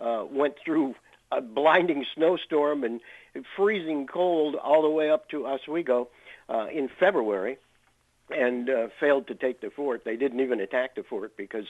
Uh, 0.04 0.24
went 0.30 0.54
through 0.62 0.94
a 1.32 1.40
blinding 1.40 2.04
snowstorm 2.14 2.84
and 2.84 3.00
freezing 3.56 4.06
cold 4.06 4.54
all 4.54 4.82
the 4.82 4.90
way 4.90 5.10
up 5.10 5.28
to 5.30 5.46
Oswego 5.46 6.08
uh, 6.48 6.66
in 6.70 6.88
February, 7.00 7.56
and 8.30 8.68
uh, 8.68 8.88
failed 9.00 9.26
to 9.28 9.34
take 9.34 9.60
the 9.60 9.70
fort. 9.70 10.04
They 10.04 10.16
didn't 10.16 10.40
even 10.40 10.60
attack 10.60 10.94
the 10.94 11.02
fort 11.02 11.36
because 11.36 11.66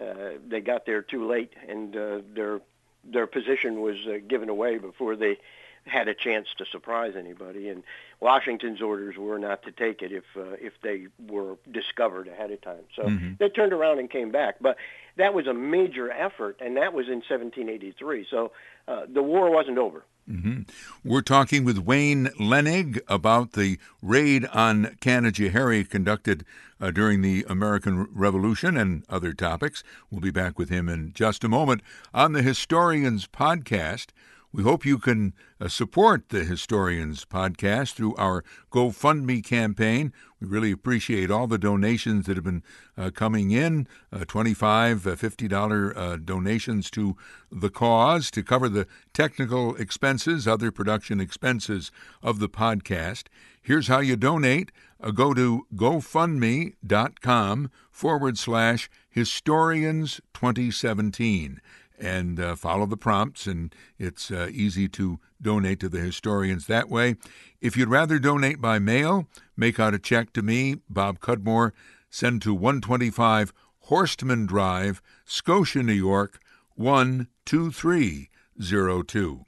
uh, 0.00 0.32
they 0.48 0.60
got 0.60 0.84
there 0.84 1.02
too 1.02 1.28
late, 1.28 1.52
and 1.68 1.96
uh, 1.96 2.18
their 2.34 2.60
their 3.04 3.26
position 3.26 3.80
was 3.80 3.96
uh, 4.06 4.18
given 4.26 4.48
away 4.48 4.78
before 4.78 5.16
they 5.16 5.38
had 5.86 6.08
a 6.08 6.14
chance 6.14 6.48
to 6.58 6.64
surprise 6.66 7.14
anybody. 7.16 7.68
And 7.68 7.82
Washington's 8.20 8.82
orders 8.82 9.16
were 9.16 9.38
not 9.38 9.62
to 9.64 9.72
take 9.72 10.02
it 10.02 10.12
if 10.12 10.24
uh, 10.36 10.56
if 10.60 10.74
they 10.82 11.06
were 11.28 11.56
discovered 11.70 12.28
ahead 12.28 12.50
of 12.50 12.60
time. 12.60 12.84
So 12.94 13.04
mm-hmm. 13.04 13.32
they 13.38 13.48
turned 13.48 13.72
around 13.72 13.98
and 13.98 14.10
came 14.10 14.30
back. 14.30 14.56
But 14.60 14.76
that 15.16 15.34
was 15.34 15.46
a 15.46 15.54
major 15.54 16.10
effort, 16.10 16.60
and 16.60 16.76
that 16.76 16.92
was 16.92 17.06
in 17.06 17.16
1783. 17.16 18.26
So 18.30 18.52
uh, 18.88 19.02
the 19.12 19.22
war 19.22 19.50
wasn't 19.50 19.78
over. 19.78 20.04
Mm-hmm. 20.30 20.62
We're 21.04 21.22
talking 21.22 21.64
with 21.64 21.78
Wayne 21.78 22.26
Lenig 22.38 23.00
about 23.08 23.52
the 23.52 23.78
raid 24.00 24.46
on 24.52 24.96
Canajoharie 25.00 25.88
conducted 25.88 26.44
uh, 26.80 26.90
during 26.90 27.20
the 27.20 27.44
American 27.48 28.06
Revolution 28.12 28.76
and 28.76 29.02
other 29.08 29.32
topics. 29.32 29.82
We'll 30.10 30.20
be 30.20 30.30
back 30.30 30.58
with 30.58 30.68
him 30.68 30.88
in 30.88 31.12
just 31.14 31.42
a 31.42 31.48
moment 31.48 31.82
on 32.14 32.32
the 32.32 32.42
Historians 32.42 33.26
Podcast. 33.26 34.08
We 34.52 34.64
hope 34.64 34.84
you 34.84 34.98
can 34.98 35.32
uh, 35.60 35.68
support 35.68 36.30
the 36.30 36.42
Historians 36.42 37.24
podcast 37.24 37.94
through 37.94 38.16
our 38.16 38.42
GoFundMe 38.72 39.44
campaign. 39.44 40.12
We 40.40 40.48
really 40.48 40.72
appreciate 40.72 41.30
all 41.30 41.46
the 41.46 41.56
donations 41.56 42.26
that 42.26 42.36
have 42.36 42.44
been 42.44 42.64
uh, 42.98 43.10
coming 43.14 43.52
in 43.52 43.86
uh, 44.12 44.24
25, 44.24 45.06
uh, 45.06 45.10
$50 45.10 45.96
uh, 45.96 46.16
donations 46.16 46.90
to 46.90 47.16
the 47.52 47.70
cause 47.70 48.28
to 48.32 48.42
cover 48.42 48.68
the 48.68 48.88
technical 49.12 49.76
expenses, 49.76 50.48
other 50.48 50.72
production 50.72 51.20
expenses 51.20 51.92
of 52.20 52.40
the 52.40 52.48
podcast. 52.48 53.28
Here's 53.62 53.86
how 53.86 54.00
you 54.00 54.16
donate 54.16 54.72
uh, 55.00 55.12
go 55.12 55.32
to 55.32 55.66
gofundme.com 55.76 57.70
forward 57.92 58.36
slash 58.36 58.90
historians 59.08 60.20
2017 60.34 61.60
and 62.00 62.40
uh, 62.40 62.56
follow 62.56 62.86
the 62.86 62.96
prompts, 62.96 63.46
and 63.46 63.72
it's 63.98 64.30
uh, 64.30 64.48
easy 64.50 64.88
to 64.88 65.20
donate 65.40 65.80
to 65.80 65.88
the 65.88 66.00
historians 66.00 66.66
that 66.66 66.88
way. 66.88 67.16
If 67.60 67.76
you'd 67.76 67.88
rather 67.88 68.18
donate 68.18 68.60
by 68.60 68.78
mail, 68.78 69.28
make 69.56 69.78
out 69.78 69.94
a 69.94 69.98
check 69.98 70.32
to 70.32 70.42
me, 70.42 70.76
Bob 70.88 71.20
Cudmore, 71.20 71.72
send 72.08 72.42
to 72.42 72.54
125 72.54 73.52
Horstman 73.88 74.46
Drive, 74.46 75.02
Scotia, 75.24 75.82
New 75.82 75.92
York, 75.92 76.40
12302. 76.76 79.44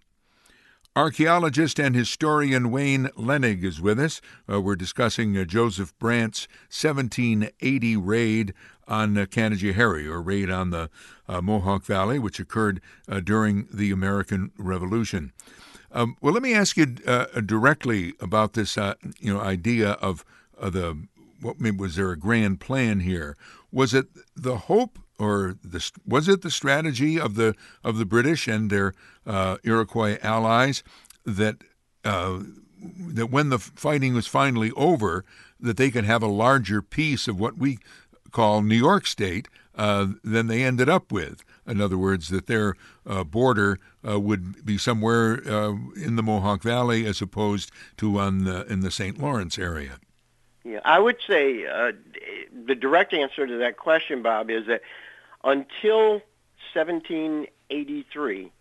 Archaeologist 0.95 1.81
and 1.81 1.95
historian 1.95 2.71
Wayne 2.71 3.07
Lenig 3.17 3.65
is 3.65 3.81
with 3.81 3.99
us. 3.99 4.21
Uh, 4.51 4.61
we're 4.61 4.77
discussing 4.77 5.35
uh, 5.39 5.45
Joseph 5.45 5.99
Brant's 5.99 6.47
1780 6.69 7.97
raid 7.97 8.53
on 8.87 9.17
uh, 9.17 9.25
Canajoharie, 9.25 10.07
or 10.07 10.21
raid 10.21 10.51
on 10.51 10.69
the 10.69 10.91
uh, 11.27 11.41
Mohawk 11.41 11.85
Valley, 11.85 12.19
which 12.19 12.39
occurred 12.39 12.83
uh, 13.09 13.21
during 13.21 13.67
the 13.73 13.91
American 13.91 14.51
Revolution. 14.59 15.33
Um, 15.93 16.17
well, 16.21 16.35
let 16.35 16.43
me 16.43 16.53
ask 16.53 16.77
you 16.77 16.97
uh, 17.07 17.41
directly 17.41 18.13
about 18.21 18.53
this, 18.53 18.77
you 19.19 19.33
know, 19.33 19.41
idea 19.41 19.93
of 19.93 20.27
the 20.61 21.07
what 21.41 21.57
was 21.59 21.97
there 21.97 22.11
a 22.11 22.19
grand 22.19 22.61
plan 22.61 23.01
here? 23.01 23.39
Was 23.73 23.95
it 23.95 24.09
the 24.37 24.59
hope 24.59 24.99
or 25.19 25.57
the, 25.62 25.90
was 26.07 26.28
it 26.28 26.42
the 26.42 26.50
strategy 26.50 27.19
of 27.19 27.35
the 27.35 27.54
of 27.85 27.99
the 27.99 28.07
British 28.07 28.49
and 28.49 28.71
their 28.71 28.95
uh, 29.26 29.59
Iroquois 29.62 30.19
allies 30.23 30.83
that 31.25 31.57
uh, 32.04 32.40
that 32.99 33.31
when 33.31 33.49
the 33.50 33.59
fighting 33.59 34.14
was 34.14 34.26
finally 34.26 34.73
over, 34.73 35.25
that 35.61 35.76
they 35.76 35.90
could 35.90 36.04
have 36.04 36.23
a 36.23 36.28
larger 36.28 36.83
piece 36.83 37.28
of 37.28 37.38
what 37.38 37.57
we 37.57 37.78
call 38.33 38.62
New 38.62 38.76
York 38.76 39.07
State 39.07 39.49
uh, 39.75 40.09
than 40.25 40.49
they 40.49 40.64
ended 40.64 40.88
up 40.88 41.12
with. 41.12 41.45
In 41.66 41.81
other 41.81 41.97
words, 41.97 42.28
that 42.31 42.47
their 42.47 42.75
uh, 43.07 43.25
border 43.25 43.78
uh, 44.07 44.19
would 44.19 44.64
be 44.64 44.76
somewhere 44.76 45.40
uh, 45.49 45.75
in 45.97 46.16
the 46.16 46.23
Mohawk 46.23 46.62
Valley 46.62 47.07
as 47.07 47.23
opposed 47.23 47.71
to 47.99 48.19
on 48.19 48.45
the, 48.45 48.66
in 48.66 48.81
the 48.81 48.90
St. 48.90 49.19
Lawrence 49.19 49.59
area. 49.59 49.99
Yeah, 50.64 50.81
I 50.85 50.99
would 50.99 51.19
say 51.26 51.66
uh, 51.66 51.92
the 52.67 52.75
direct 52.75 53.15
answer 53.15 53.47
to 53.47 53.59
that 53.59 53.77
question, 53.77 54.23
Bob, 54.23 54.51
is 54.51 54.67
that 54.67 54.83
until 55.45 56.23
1783, 56.75 58.53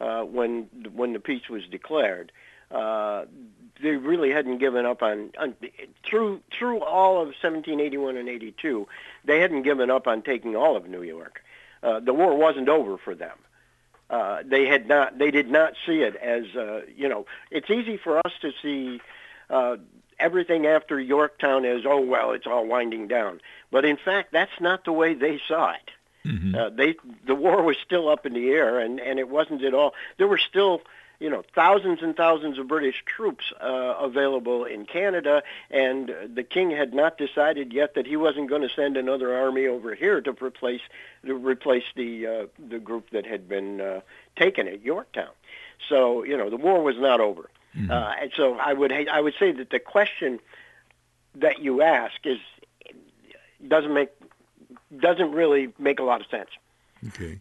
uh, 0.00 0.22
when 0.22 0.68
when 0.92 1.12
the 1.12 1.20
peace 1.20 1.48
was 1.48 1.62
declared, 1.70 2.32
uh, 2.70 3.24
they 3.82 3.90
really 3.90 4.30
hadn't 4.30 4.58
given 4.58 4.86
up 4.86 5.02
on, 5.02 5.30
on 5.38 5.54
through 6.08 6.40
through 6.56 6.82
all 6.82 7.20
of 7.20 7.28
1781 7.28 8.16
and 8.16 8.28
82. 8.28 8.88
They 9.24 9.40
hadn't 9.40 9.62
given 9.62 9.90
up 9.90 10.06
on 10.06 10.22
taking 10.22 10.56
all 10.56 10.76
of 10.76 10.88
New 10.88 11.02
York. 11.02 11.42
Uh, 11.82 12.00
the 12.00 12.12
war 12.12 12.36
wasn't 12.36 12.68
over 12.68 12.96
for 12.98 13.14
them. 13.14 13.38
Uh, 14.08 14.42
they 14.44 14.66
had 14.66 14.86
not. 14.86 15.18
They 15.18 15.30
did 15.30 15.50
not 15.50 15.74
see 15.86 16.02
it 16.02 16.16
as 16.16 16.44
uh, 16.56 16.82
you 16.94 17.08
know. 17.08 17.26
It's 17.50 17.70
easy 17.70 17.96
for 17.96 18.18
us 18.18 18.32
to 18.42 18.52
see 18.62 19.00
uh, 19.50 19.76
everything 20.18 20.66
after 20.66 20.98
Yorktown 20.98 21.64
is, 21.64 21.84
oh 21.86 22.00
well, 22.00 22.32
it's 22.32 22.46
all 22.46 22.66
winding 22.66 23.08
down. 23.08 23.40
But 23.70 23.84
in 23.84 23.96
fact, 23.96 24.32
that's 24.32 24.60
not 24.60 24.84
the 24.84 24.92
way 24.92 25.14
they 25.14 25.40
saw 25.46 25.72
it. 25.72 25.90
Mm-hmm. 26.26 26.54
Uh, 26.54 26.70
they 26.70 26.96
the 27.26 27.34
war 27.34 27.62
was 27.62 27.76
still 27.84 28.08
up 28.08 28.26
in 28.26 28.32
the 28.32 28.50
air, 28.50 28.78
and 28.78 29.00
and 29.00 29.18
it 29.18 29.28
wasn't 29.28 29.62
at 29.62 29.74
all. 29.74 29.94
There 30.18 30.26
were 30.26 30.38
still 30.38 30.82
you 31.18 31.30
know, 31.30 31.42
thousands 31.54 32.02
and 32.02 32.14
thousands 32.14 32.58
of 32.58 32.68
British 32.68 33.02
troops 33.06 33.52
uh, 33.60 33.66
available 33.66 34.64
in 34.64 34.84
Canada, 34.84 35.42
and 35.70 36.12
the 36.34 36.42
king 36.42 36.70
had 36.70 36.92
not 36.92 37.16
decided 37.16 37.72
yet 37.72 37.94
that 37.94 38.06
he 38.06 38.16
wasn't 38.16 38.48
going 38.50 38.62
to 38.62 38.68
send 38.68 38.96
another 38.96 39.34
army 39.34 39.66
over 39.66 39.94
here 39.94 40.20
to 40.20 40.32
replace 40.42 40.82
to 41.24 41.34
replace 41.34 41.84
the 41.94 42.26
uh, 42.26 42.46
the 42.68 42.78
group 42.78 43.10
that 43.10 43.26
had 43.26 43.48
been 43.48 43.80
uh, 43.80 44.00
taken 44.36 44.68
at 44.68 44.82
Yorktown. 44.82 45.30
So 45.88 46.22
you 46.22 46.36
know, 46.36 46.50
the 46.50 46.56
war 46.56 46.82
was 46.82 46.96
not 46.98 47.20
over, 47.20 47.48
mm-hmm. 47.76 47.90
uh, 47.90 48.12
and 48.20 48.32
so 48.36 48.54
I 48.54 48.72
would 48.72 48.92
I 48.92 49.20
would 49.20 49.34
say 49.38 49.52
that 49.52 49.70
the 49.70 49.78
question 49.78 50.40
that 51.36 51.60
you 51.60 51.82
ask 51.82 52.14
is 52.24 52.38
doesn't 53.66 53.92
make 53.92 54.10
doesn't 54.98 55.32
really 55.32 55.72
make 55.78 55.98
a 55.98 56.04
lot 56.04 56.20
of 56.20 56.26
sense. 56.28 56.50
Okay. 57.08 57.40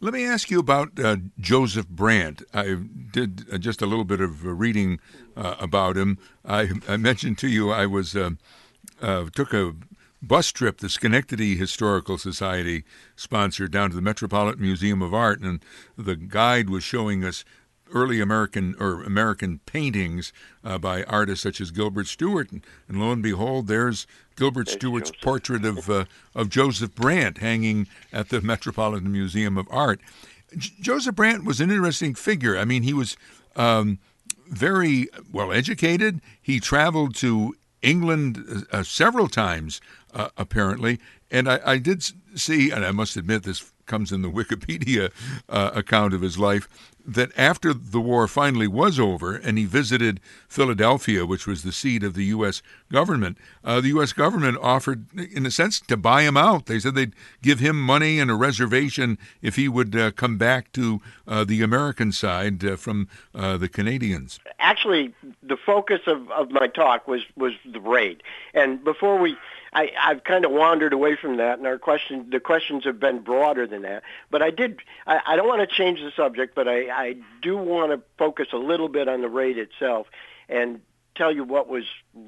Let 0.00 0.14
me 0.14 0.26
ask 0.26 0.50
you 0.50 0.58
about 0.58 0.98
uh, 0.98 1.16
Joseph 1.38 1.88
Brant. 1.88 2.42
I 2.52 2.74
did 3.12 3.46
uh, 3.52 3.58
just 3.58 3.80
a 3.82 3.86
little 3.86 4.04
bit 4.04 4.20
of 4.20 4.44
uh, 4.44 4.50
reading 4.50 4.98
uh, 5.36 5.54
about 5.60 5.96
him. 5.96 6.18
I, 6.44 6.70
I, 6.88 6.96
mentioned 6.96 7.38
to 7.38 7.48
you 7.48 7.70
I 7.70 7.86
was 7.86 8.16
uh, 8.16 8.30
uh, 9.00 9.26
took 9.32 9.54
a 9.54 9.74
bus 10.20 10.50
trip 10.50 10.78
the 10.78 10.88
Schenectady 10.88 11.54
Historical 11.56 12.18
Society 12.18 12.82
sponsored 13.14 13.70
down 13.70 13.90
to 13.90 13.96
the 13.96 14.02
Metropolitan 14.02 14.60
Museum 14.60 15.02
of 15.02 15.14
Art, 15.14 15.40
and 15.40 15.64
the 15.96 16.16
guide 16.16 16.68
was 16.68 16.82
showing 16.82 17.24
us 17.24 17.44
early 17.92 18.20
American 18.20 18.74
or 18.78 19.02
American 19.02 19.60
paintings 19.66 20.32
uh, 20.64 20.78
by 20.78 21.04
artists 21.04 21.42
such 21.42 21.60
as 21.60 21.70
Gilbert 21.70 22.06
Stuart, 22.06 22.50
and, 22.50 22.64
and 22.88 23.00
lo 23.00 23.12
and 23.12 23.22
behold, 23.22 23.66
there's 23.66 24.06
Gilbert 24.36 24.66
there's 24.66 24.76
Stuart's 24.76 25.10
Joseph. 25.10 25.22
portrait 25.22 25.64
of 25.64 25.90
uh, 25.90 26.04
of 26.34 26.48
Joseph 26.48 26.94
Brant 26.94 27.38
hanging 27.38 27.86
at 28.12 28.28
the 28.28 28.40
Metropolitan 28.40 29.12
Museum 29.12 29.56
of 29.58 29.66
Art. 29.70 30.00
J- 30.56 30.72
Joseph 30.80 31.14
Brant 31.14 31.44
was 31.44 31.60
an 31.60 31.70
interesting 31.70 32.14
figure. 32.14 32.56
I 32.56 32.64
mean, 32.64 32.82
he 32.82 32.92
was 32.92 33.16
um, 33.56 33.98
very 34.48 35.08
well 35.32 35.52
educated. 35.52 36.20
He 36.40 36.60
traveled 36.60 37.14
to 37.16 37.54
England 37.82 38.66
uh, 38.70 38.82
several 38.82 39.28
times, 39.28 39.80
uh, 40.14 40.28
apparently, 40.36 41.00
and 41.30 41.48
I, 41.48 41.60
I, 41.64 41.78
did 41.78 42.04
see, 42.34 42.70
and 42.70 42.84
I 42.84 42.92
must 42.92 43.16
admit 43.16 43.42
this 43.42 43.71
comes 43.86 44.12
in 44.12 44.22
the 44.22 44.30
Wikipedia 44.32 45.10
uh, 45.48 45.70
account 45.74 46.14
of 46.14 46.20
his 46.20 46.38
life, 46.38 46.68
that 47.04 47.30
after 47.36 47.74
the 47.74 48.00
war 48.00 48.28
finally 48.28 48.68
was 48.68 48.98
over 49.00 49.34
and 49.34 49.58
he 49.58 49.64
visited 49.64 50.20
Philadelphia, 50.48 51.26
which 51.26 51.46
was 51.46 51.62
the 51.62 51.72
seat 51.72 52.02
of 52.02 52.14
the 52.14 52.24
U.S. 52.26 52.62
government, 52.90 53.38
uh, 53.64 53.80
the 53.80 53.88
U.S. 53.88 54.12
government 54.12 54.58
offered, 54.60 55.06
in 55.18 55.46
a 55.46 55.50
sense, 55.50 55.80
to 55.80 55.96
buy 55.96 56.22
him 56.22 56.36
out. 56.36 56.66
They 56.66 56.78
said 56.78 56.94
they'd 56.94 57.14
give 57.42 57.58
him 57.58 57.80
money 57.80 58.18
and 58.18 58.30
a 58.30 58.34
reservation 58.34 59.18
if 59.40 59.56
he 59.56 59.68
would 59.68 59.96
uh, 59.96 60.10
come 60.12 60.38
back 60.38 60.72
to 60.72 61.00
uh, 61.26 61.44
the 61.44 61.62
American 61.62 62.12
side 62.12 62.64
uh, 62.64 62.76
from 62.76 63.08
uh, 63.34 63.56
the 63.56 63.68
Canadians. 63.68 64.38
Actually, 64.58 65.12
the 65.42 65.56
focus 65.56 66.00
of, 66.06 66.30
of 66.30 66.50
my 66.50 66.68
talk 66.68 67.08
was, 67.08 67.22
was 67.36 67.52
the 67.64 67.80
raid. 67.80 68.22
And 68.54 68.82
before 68.84 69.18
we 69.18 69.36
I, 69.72 69.90
I've 69.98 70.22
kind 70.24 70.44
of 70.44 70.50
wandered 70.50 70.92
away 70.92 71.16
from 71.16 71.38
that, 71.38 71.58
and 71.58 71.66
our 71.66 71.78
question, 71.78 72.28
the 72.30 72.40
questions 72.40 72.84
have 72.84 73.00
been 73.00 73.20
broader 73.20 73.66
than 73.66 73.82
that. 73.82 74.02
But 74.30 74.42
I 74.42 74.50
did, 74.50 74.80
I, 75.06 75.20
I 75.26 75.36
don't 75.36 75.48
want 75.48 75.68
to 75.68 75.74
change 75.74 76.00
the 76.00 76.12
subject, 76.14 76.54
but 76.54 76.68
I, 76.68 76.90
I 76.90 77.16
do 77.40 77.56
want 77.56 77.92
to 77.92 78.00
focus 78.18 78.48
a 78.52 78.58
little 78.58 78.88
bit 78.88 79.08
on 79.08 79.22
the 79.22 79.28
raid 79.28 79.56
itself 79.56 80.08
and 80.48 80.82
tell 81.14 81.32
you 81.32 81.44
what 81.44 81.68
was 81.68 81.84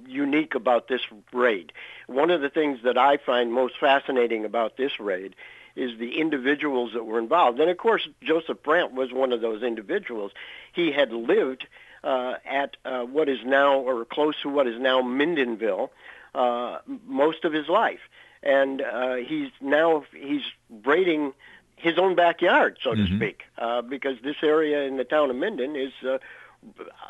unique 0.06 0.54
about 0.54 0.88
this 0.88 1.02
raid. 1.32 1.72
One 2.06 2.30
of 2.30 2.40
the 2.40 2.50
things 2.50 2.80
that 2.84 2.96
I 2.96 3.18
find 3.18 3.52
most 3.52 3.74
fascinating 3.78 4.44
about 4.44 4.76
this 4.76 4.98
raid 4.98 5.34
is 5.76 5.98
the 5.98 6.20
individuals 6.20 6.92
that 6.94 7.04
were 7.04 7.18
involved. 7.18 7.60
And 7.60 7.70
of 7.70 7.76
course, 7.76 8.08
Joseph 8.22 8.62
Brant 8.62 8.92
was 8.92 9.12
one 9.12 9.32
of 9.32 9.40
those 9.40 9.62
individuals. 9.62 10.32
He 10.72 10.92
had 10.92 11.12
lived 11.12 11.66
uh, 12.04 12.34
at 12.44 12.76
uh, 12.84 13.02
what 13.02 13.28
is 13.28 13.38
now, 13.44 13.78
or 13.78 14.04
close 14.04 14.34
to 14.42 14.48
what 14.48 14.66
is 14.66 14.78
now 14.78 15.02
Mindenville, 15.02 15.90
uh, 16.34 16.78
most 17.06 17.44
of 17.44 17.52
his 17.52 17.68
life, 17.68 18.00
and 18.42 18.82
uh, 18.82 19.14
he's 19.16 19.50
now 19.60 20.04
he's 20.12 20.42
braiding 20.70 21.32
his 21.76 21.98
own 21.98 22.14
backyard, 22.14 22.78
so 22.82 22.90
mm-hmm. 22.92 23.06
to 23.06 23.16
speak, 23.16 23.42
uh, 23.58 23.82
because 23.82 24.16
this 24.22 24.36
area 24.42 24.82
in 24.82 24.96
the 24.96 25.04
town 25.04 25.30
of 25.30 25.36
Minden 25.36 25.76
is 25.76 25.92
uh, 26.06 26.18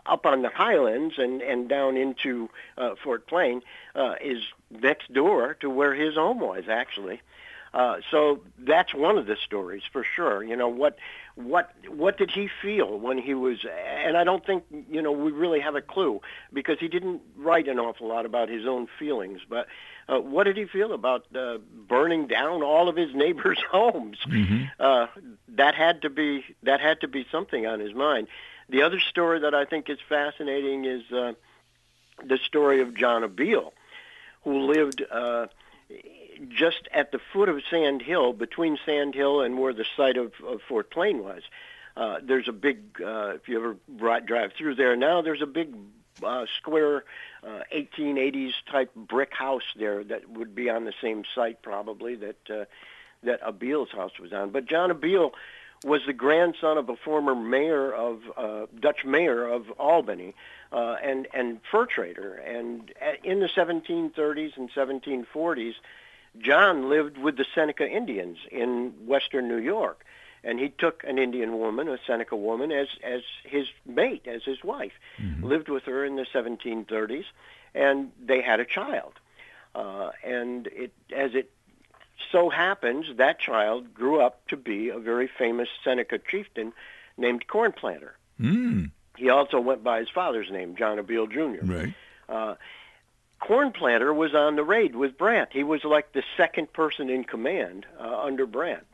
up 0.07 0.27
on 0.27 0.43
the 0.43 0.49
highlands 0.49 1.15
and 1.19 1.43
and 1.43 1.69
down 1.69 1.97
into 1.97 2.51
uh, 2.77 2.95
Fort 3.03 3.27
Plain 3.27 3.63
uh, 3.95 4.15
is 4.21 4.43
next 4.71 5.13
door 5.13 5.55
to 5.61 5.71
where 5.71 5.95
his 5.95 6.15
home 6.15 6.41
was 6.41 6.65
actually. 6.69 7.21
Uh, 7.73 7.97
so 8.11 8.41
that's 8.59 8.95
one 8.95 9.19
of 9.19 9.27
the 9.27 9.37
stories 9.37 9.83
for 9.93 10.05
sure. 10.05 10.45
You 10.45 10.57
know 10.57 10.69
what 10.69 10.97
what 11.37 11.71
what 11.89 12.17
did 12.17 12.31
he 12.31 12.49
feel 12.63 12.99
when 12.99 13.19
he 13.19 13.35
was 13.35 13.59
and 14.05 14.17
I 14.17 14.23
don't 14.23 14.47
think 14.47 14.65
you 14.89 15.03
know 15.03 15.11
we 15.11 15.33
really 15.33 15.61
have 15.61 15.75
a 15.75 15.83
clue 15.83 16.21
because 16.53 16.79
he 16.79 16.87
didn't 16.87 17.23
write 17.37 17.67
an 17.67 17.81
awful 17.81 18.07
lot 18.07 18.25
about 18.25 18.49
his 18.49 18.67
own 18.67 18.87
feelings 18.99 19.41
but 19.49 19.67
uh, 20.09 20.21
what 20.21 20.45
did 20.45 20.57
he 20.57 20.67
feel 20.67 20.93
about 20.93 21.27
uh, 21.35 21.59
burning 21.89 22.29
down 22.29 22.63
all 22.63 22.89
of 22.89 22.95
his 22.95 23.13
neighbors 23.15 23.59
homes 23.69 24.19
mm-hmm. 24.27 24.65
uh, 24.79 25.07
that 25.49 25.75
had 25.75 26.03
to 26.03 26.11
be 26.11 26.45
that 26.63 26.81
had 26.81 27.01
to 27.01 27.09
be 27.09 27.27
something 27.33 27.67
on 27.67 27.81
his 27.81 27.95
mind 27.95 28.29
the 28.69 28.83
other 28.83 29.01
story 29.01 29.41
that 29.41 29.55
I 29.55 29.65
think 29.65 29.91
is 29.91 29.99
fascinating 30.09 30.85
is 30.85 31.03
uh, 31.11 31.33
the 32.25 32.39
story 32.47 32.81
of 32.81 32.97
John 32.97 33.23
Abeel 33.23 33.73
who 34.45 34.71
lived 34.73 35.03
uh, 35.11 35.47
just 36.45 36.89
at 36.93 37.13
the 37.13 37.21
foot 37.33 37.49
of 37.49 37.63
Sand 37.71 38.03
Hill, 38.03 38.33
between 38.33 38.79
Sand 38.85 39.15
Hill 39.15 39.41
and 39.41 39.59
where 39.59 39.73
the 39.73 39.85
site 39.97 40.17
of, 40.17 40.33
of 40.47 40.61
Fort 40.69 40.91
Plain 40.91 41.23
was. 41.23 41.43
Uh, 41.97 42.17
there's 42.23 42.49
a 42.49 42.53
big, 42.53 43.01
uh, 43.01 43.35
if 43.35 43.49
you 43.49 43.59
ever 43.59 44.21
drive 44.21 44.53
through 44.59 44.75
there 44.75 44.97
now, 44.97 45.23
there's 45.23 45.43
a 45.43 45.47
big 45.47 45.75
uh, 46.23 46.47
square 46.59 47.05
uh, 47.43 47.61
1880s 47.75 48.53
type 48.71 48.95
brick 48.95 49.33
house 49.33 49.63
there 49.77 50.05
that 50.05 50.29
would 50.29 50.55
be 50.55 50.71
on 50.71 50.85
the 50.85 50.93
same 51.03 51.25
site 51.35 51.63
probably 51.63 52.17
that 52.17 52.51
uh, 52.51 52.65
that 53.23 53.43
Abeel's 53.43 53.91
house 53.91 54.19
was 54.21 54.33
on. 54.33 54.51
But 54.51 54.67
John 54.67 54.91
Abeel 54.91 55.33
was 55.85 56.03
the 56.07 56.13
grandson 56.13 56.79
of 56.79 56.89
a 56.89 56.97
former 56.97 57.35
mayor 57.35 57.93
of 57.93 58.21
uh, 58.37 58.67
Dutch 58.79 59.05
mayor 59.05 59.47
of 59.47 59.71
Albany 59.79 60.35
uh, 60.73 60.97
and 61.03 61.27
and 61.35 61.61
fur 61.71 61.87
trader. 61.87 62.35
And 62.35 62.93
in 63.23 63.41
the 63.41 63.49
1730s 63.49 64.57
and 64.57 64.71
1740s, 64.73 65.75
John 66.39 66.89
lived 66.89 67.19
with 67.19 67.37
the 67.37 67.47
Seneca 67.55 67.89
Indians 67.89 68.39
in 68.51 68.93
western 69.07 69.49
New 69.49 69.59
York, 69.59 70.05
and 70.43 70.59
he 70.59 70.69
took 70.69 71.05
an 71.05 71.19
Indian 71.19 71.59
woman, 71.59 71.89
a 71.89 71.99
Seneca 72.07 72.37
woman, 72.37 72.73
as 72.73 72.89
as 73.03 73.23
his 73.45 73.67
mate, 73.87 74.27
as 74.27 74.43
his 74.43 74.63
wife. 74.65 74.93
Mm-hmm. 75.19 75.45
Lived 75.45 75.69
with 75.69 75.85
her 75.85 76.05
in 76.05 76.17
the 76.17 76.27
1730s, 76.33 77.25
and 77.75 78.13
they 78.23 78.43
had 78.43 78.61
a 78.61 78.65
child. 78.65 79.15
Uh, 79.75 80.11
and 80.23 80.67
it 80.69 80.93
as 81.15 81.35
it 81.35 81.51
so 82.31 82.49
happens, 82.49 83.07
that 83.17 83.39
child 83.39 83.95
grew 83.95 84.21
up 84.21 84.47
to 84.49 84.57
be 84.57 84.89
a 84.89 84.99
very 84.99 85.29
famous 85.39 85.69
Seneca 85.83 86.19
chieftain 86.19 86.73
named 87.17 87.47
Cornplanter. 87.47 88.17
Mm. 88.41 88.91
He 89.17 89.31
also 89.31 89.61
went 89.61 89.85
by 89.85 90.01
his 90.01 90.09
father's 90.09 90.51
name, 90.51 90.77
John 90.77 90.99
Abeel 90.99 91.31
Jr. 91.31 91.65
Right. 91.65 91.95
Uh, 92.29 92.55
Cornplanter 93.45 94.13
was 94.15 94.35
on 94.35 94.57
the 94.57 94.65
raid 94.65 94.97
with 94.97 95.19
Brant. 95.19 95.51
He 95.53 95.65
was 95.65 95.85
like 95.85 96.13
the 96.13 96.23
second 96.37 96.73
person 96.73 97.11
in 97.11 97.25
command 97.25 97.85
uh, 98.01 98.23
under 98.23 98.47
Brant. 98.47 98.87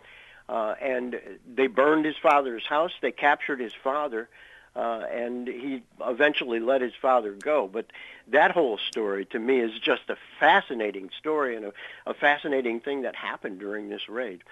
Uh, 0.48 0.74
and 0.80 1.20
they 1.54 1.68
burned 1.68 2.04
his 2.04 2.16
father's 2.16 2.66
house. 2.66 2.90
They 3.00 3.12
captured 3.12 3.60
his 3.60 3.72
father, 3.72 4.28
uh, 4.74 5.04
and 5.08 5.46
he 5.46 5.84
eventually 6.04 6.58
let 6.58 6.80
his 6.80 6.94
father 7.00 7.32
go. 7.32 7.68
But 7.68 7.86
that 8.28 8.50
whole 8.50 8.76
story, 8.76 9.24
to 9.26 9.38
me, 9.38 9.60
is 9.60 9.70
just 9.78 10.02
a 10.08 10.16
fascinating 10.40 11.10
story 11.16 11.54
and 11.54 11.66
a, 11.66 11.72
a 12.04 12.14
fascinating 12.14 12.80
thing 12.80 13.02
that 13.02 13.14
happened 13.14 13.60
during 13.60 13.88
this 13.88 14.08
raid. 14.08 14.42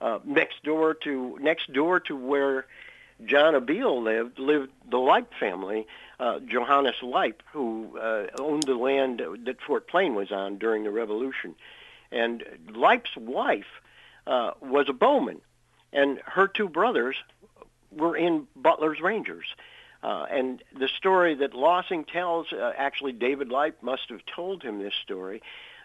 Uh, 0.00 0.20
next 0.24 0.64
door 0.64 0.94
to 0.94 1.38
next 1.42 1.70
door 1.70 2.00
to 2.00 2.16
where 2.16 2.64
John 3.26 3.54
Abeel 3.54 4.02
lived 4.02 4.38
lived 4.38 4.70
the 4.88 4.98
Lipe 4.98 5.32
family, 5.38 5.86
uh, 6.18 6.40
Johannes 6.40 7.02
Lipe, 7.02 7.42
who 7.52 7.98
uh, 7.98 8.26
owned 8.38 8.64
the 8.64 8.74
land 8.74 9.22
that 9.44 9.60
Fort 9.60 9.88
Plain 9.88 10.14
was 10.14 10.30
on 10.30 10.58
during 10.58 10.84
the 10.84 10.90
Revolution. 10.90 11.54
And 12.10 12.44
Lipe's 12.74 13.16
wife 13.16 13.80
uh, 14.26 14.52
was 14.60 14.88
a 14.88 14.92
bowman, 14.92 15.40
and 15.92 16.20
her 16.26 16.46
two 16.46 16.68
brothers 16.68 17.16
were 17.90 18.16
in 18.16 18.46
Butler's 18.56 19.00
Rangers. 19.00 19.46
Uh, 20.02 20.26
and 20.30 20.62
the 20.76 20.88
story 20.88 21.34
that 21.36 21.54
Lossing 21.54 22.04
tells, 22.04 22.52
uh, 22.52 22.72
actually 22.76 23.12
David 23.12 23.50
Lipe 23.50 23.82
must 23.82 24.08
have 24.08 24.24
told 24.26 24.62
him 24.62 24.80
this 24.80 24.94
story. 24.94 25.42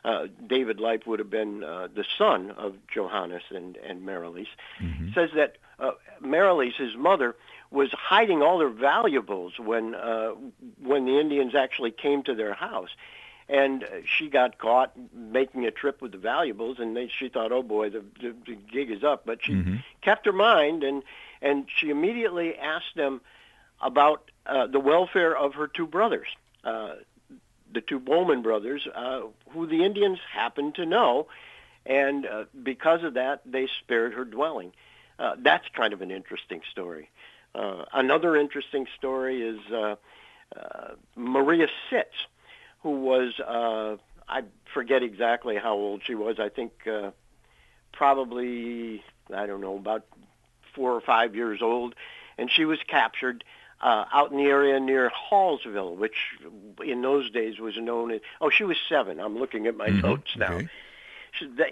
Uh, 0.07 0.27
David 0.47 0.79
Lipe 0.79 1.05
would 1.05 1.19
have 1.19 1.29
been 1.29 1.65
uh, 1.65 1.89
the 1.93 2.05
son 2.17 2.51
of 2.51 2.77
Johannes 2.87 3.43
and, 3.49 3.75
and 3.75 4.03
Marilise, 4.03 4.47
mm-hmm. 4.81 5.11
says 5.13 5.31
that 5.35 5.57
uh, 5.79 5.91
Marilees, 6.23 6.75
his 6.77 6.95
mother, 6.95 7.35
was 7.71 7.89
hiding 7.91 8.41
all 8.41 8.57
their 8.57 8.69
valuables 8.69 9.59
when 9.59 9.93
uh, 9.95 10.29
when 10.81 11.03
the 11.03 11.19
Indians 11.19 11.55
actually 11.55 11.91
came 11.91 12.23
to 12.23 12.35
their 12.35 12.53
house. 12.53 12.89
And 13.49 13.85
she 14.05 14.29
got 14.29 14.57
caught 14.57 14.93
making 15.13 15.65
a 15.65 15.71
trip 15.71 16.01
with 16.01 16.13
the 16.13 16.17
valuables, 16.17 16.79
and 16.79 16.95
they, 16.95 17.09
she 17.09 17.27
thought, 17.27 17.51
"Oh 17.51 17.63
boy, 17.63 17.89
the, 17.89 18.03
the, 18.21 18.33
the 18.45 18.55
gig 18.55 18.89
is 18.91 19.03
up." 19.03 19.25
But 19.25 19.39
she 19.43 19.53
mm-hmm. 19.53 19.75
kept 20.01 20.25
her 20.25 20.33
mind, 20.33 20.83
and 20.83 21.03
and 21.41 21.65
she 21.75 21.89
immediately 21.89 22.55
asked 22.57 22.95
them 22.95 23.19
about 23.81 24.31
uh, 24.45 24.67
the 24.67 24.79
welfare 24.79 25.35
of 25.35 25.55
her 25.55 25.67
two 25.67 25.87
brothers, 25.87 26.27
uh, 26.63 26.93
the 27.73 27.81
two 27.81 27.99
Bowman 27.99 28.41
brothers, 28.41 28.87
uh, 28.93 29.21
who 29.51 29.67
the 29.67 29.83
Indians 29.83 30.19
happened 30.33 30.75
to 30.75 30.85
know, 30.85 31.27
and 31.85 32.25
uh, 32.25 32.45
because 32.63 33.03
of 33.03 33.13
that, 33.15 33.41
they 33.45 33.67
spared 33.79 34.13
her 34.13 34.25
dwelling. 34.25 34.73
Uh, 35.19 35.35
that's 35.39 35.65
kind 35.75 35.93
of 35.93 36.01
an 36.01 36.11
interesting 36.11 36.61
story. 36.71 37.09
Uh, 37.55 37.85
another 37.93 38.35
interesting 38.35 38.85
story 38.97 39.41
is 39.41 39.59
uh, 39.71 39.95
uh, 40.55 40.93
Maria 41.15 41.67
Sitz, 41.89 42.13
who 42.83 42.91
was, 42.91 43.39
uh, 43.39 43.97
I 44.27 44.43
forget 44.73 45.01
exactly 45.01 45.55
how 45.55 45.73
old 45.73 46.01
she 46.05 46.13
was. 46.13 46.39
I 46.39 46.49
think 46.49 46.71
uh, 46.85 47.11
probably, 47.91 49.03
I 49.33 49.47
don't 49.47 49.61
know, 49.61 49.75
about 49.75 50.05
four 50.75 50.93
or 50.93 51.01
five 51.01 51.35
years 51.35 51.61
old. 51.61 51.95
And 52.37 52.51
she 52.51 52.65
was 52.65 52.77
captured 52.87 53.43
uh, 53.81 54.05
out 54.11 54.31
in 54.31 54.37
the 54.37 54.45
area 54.45 54.79
near 54.79 55.11
Hallsville, 55.29 55.95
which 55.95 56.15
in 56.83 57.01
those 57.01 57.29
days 57.29 57.59
was 57.59 57.77
known 57.77 58.11
as, 58.11 58.21
oh, 58.41 58.49
she 58.49 58.63
was 58.63 58.77
seven. 58.89 59.19
I'm 59.19 59.37
looking 59.37 59.67
at 59.67 59.75
my 59.75 59.89
mm-hmm. 59.89 60.01
notes 60.01 60.35
now. 60.35 60.53
Okay. 60.53 60.69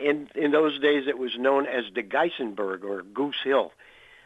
In, 0.02 0.30
in 0.36 0.52
those 0.52 0.80
days, 0.80 1.08
it 1.08 1.18
was 1.18 1.36
known 1.38 1.66
as 1.66 1.86
the 1.96 2.04
Geisenberg 2.04 2.84
or 2.84 3.02
Goose 3.02 3.42
Hill. 3.44 3.72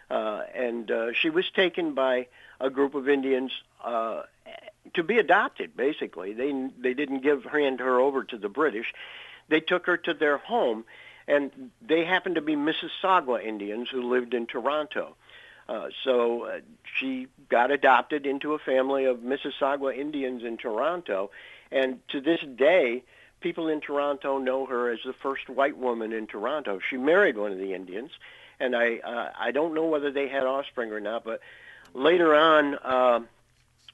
Uh, 0.10 0.42
and 0.54 0.92
uh, 0.92 1.14
she 1.14 1.30
was 1.30 1.50
taken 1.52 1.94
by 1.94 2.28
a 2.60 2.70
group 2.70 2.96
of 2.96 3.08
Indians 3.08 3.52
uh, 3.84 4.24
to 4.96 5.04
be 5.04 5.18
adopted. 5.18 5.78
Basically, 5.78 6.34
they 6.34 6.52
they 6.82 6.94
didn't 6.94 7.22
give 7.22 7.46
hand 7.46 7.80
her 7.80 8.00
over 8.00 8.24
to 8.24 8.38
the 8.38 8.50
British. 8.50 8.92
They 9.50 9.60
took 9.60 9.86
her 9.86 9.98
to 9.98 10.14
their 10.14 10.38
home, 10.38 10.84
and 11.28 11.72
they 11.82 12.06
happened 12.06 12.36
to 12.36 12.42
be 12.42 12.56
Mississauga 12.56 13.44
Indians 13.44 13.90
who 13.90 14.12
lived 14.12 14.34
in 14.34 14.48
Toronto. 14.48 15.16
Uh, 15.70 15.90
so 16.04 16.46
uh, 16.46 16.60
she 16.98 17.28
got 17.48 17.70
adopted 17.70 18.26
into 18.26 18.54
a 18.54 18.60
family 18.60 19.06
of 19.06 19.20
Mississauga 19.20 19.96
Indians 19.96 20.44
in 20.44 20.58
Toronto, 20.58 21.30
and 21.72 22.00
to 22.08 22.20
this 22.20 22.40
day, 22.56 23.04
people 23.40 23.68
in 23.68 23.80
Toronto 23.80 24.40
know 24.40 24.66
her 24.66 24.92
as 24.92 24.98
the 25.06 25.14
first 25.14 25.48
white 25.48 25.78
woman 25.78 26.12
in 26.12 26.26
Toronto. 26.26 26.80
She 26.90 26.98
married 26.98 27.38
one 27.38 27.52
of 27.52 27.60
the 27.60 27.76
Indians, 27.76 28.10
and 28.60 28.76
I 28.76 28.98
uh, 28.98 29.30
I 29.40 29.52
don't 29.52 29.76
know 29.76 29.86
whether 29.86 30.12
they 30.12 30.28
had 30.28 30.42
offspring 30.44 30.92
or 30.92 31.00
not, 31.00 31.24
but 31.24 31.40
later 31.94 32.34
on, 32.34 32.76
uh, 32.76 33.20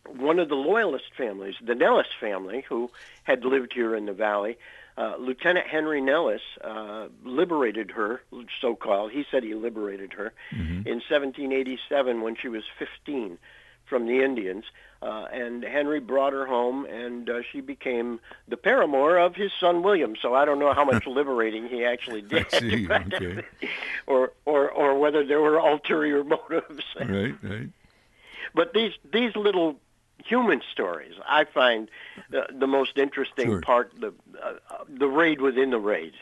one 0.07 0.39
of 0.39 0.47
the 0.47 0.55
Loyalist 0.55 1.13
families, 1.17 1.55
the 1.61 1.75
Nellis 1.75 2.07
family, 2.21 2.63
who 2.69 2.89
had 3.23 3.43
lived 3.43 3.73
here 3.73 3.97
in 3.97 4.05
the 4.05 4.13
valley, 4.13 4.57
uh, 4.97 5.15
Lieutenant 5.19 5.67
Henry 5.67 6.01
Nellis 6.01 6.41
uh, 6.63 7.07
liberated 7.23 7.91
her, 7.91 8.21
so-called. 8.61 9.11
He 9.11 9.25
said 9.29 9.43
he 9.43 9.53
liberated 9.53 10.13
her 10.13 10.33
mm-hmm. 10.51 10.87
in 10.87 11.01
1787 11.01 12.21
when 12.21 12.35
she 12.35 12.47
was 12.47 12.63
15 12.79 13.37
from 13.85 14.07
the 14.07 14.23
Indians. 14.23 14.65
Uh, 15.01 15.27
and 15.31 15.63
Henry 15.63 15.99
brought 15.99 16.33
her 16.33 16.45
home, 16.45 16.85
and 16.85 17.29
uh, 17.29 17.41
she 17.51 17.61
became 17.61 18.19
the 18.47 18.57
paramour 18.57 19.17
of 19.17 19.35
his 19.35 19.51
son 19.59 19.83
William. 19.83 20.15
So 20.19 20.33
I 20.33 20.45
don't 20.45 20.57
know 20.57 20.73
how 20.73 20.85
much 20.85 21.05
liberating 21.07 21.67
he 21.67 21.83
actually 21.83 22.21
did, 22.21 22.49
see, 22.51 22.87
okay. 22.91 23.43
or 24.07 24.31
or 24.45 24.71
or 24.71 24.97
whether 24.97 25.25
there 25.25 25.41
were 25.41 25.57
ulterior 25.57 26.23
motives. 26.23 26.83
Right, 26.97 27.35
right. 27.43 27.69
But 28.55 28.73
these 28.73 28.93
these 29.11 29.35
little 29.35 29.75
human 30.23 30.61
stories 30.71 31.13
I 31.27 31.45
find 31.45 31.89
the, 32.29 32.47
the 32.51 32.67
most 32.67 32.97
interesting 32.97 33.47
sure. 33.47 33.61
part 33.61 33.91
the 33.99 34.13
uh, 34.41 34.53
the 34.87 35.07
raid 35.07 35.41
within 35.41 35.69
the 35.69 35.79
raid. 35.79 36.13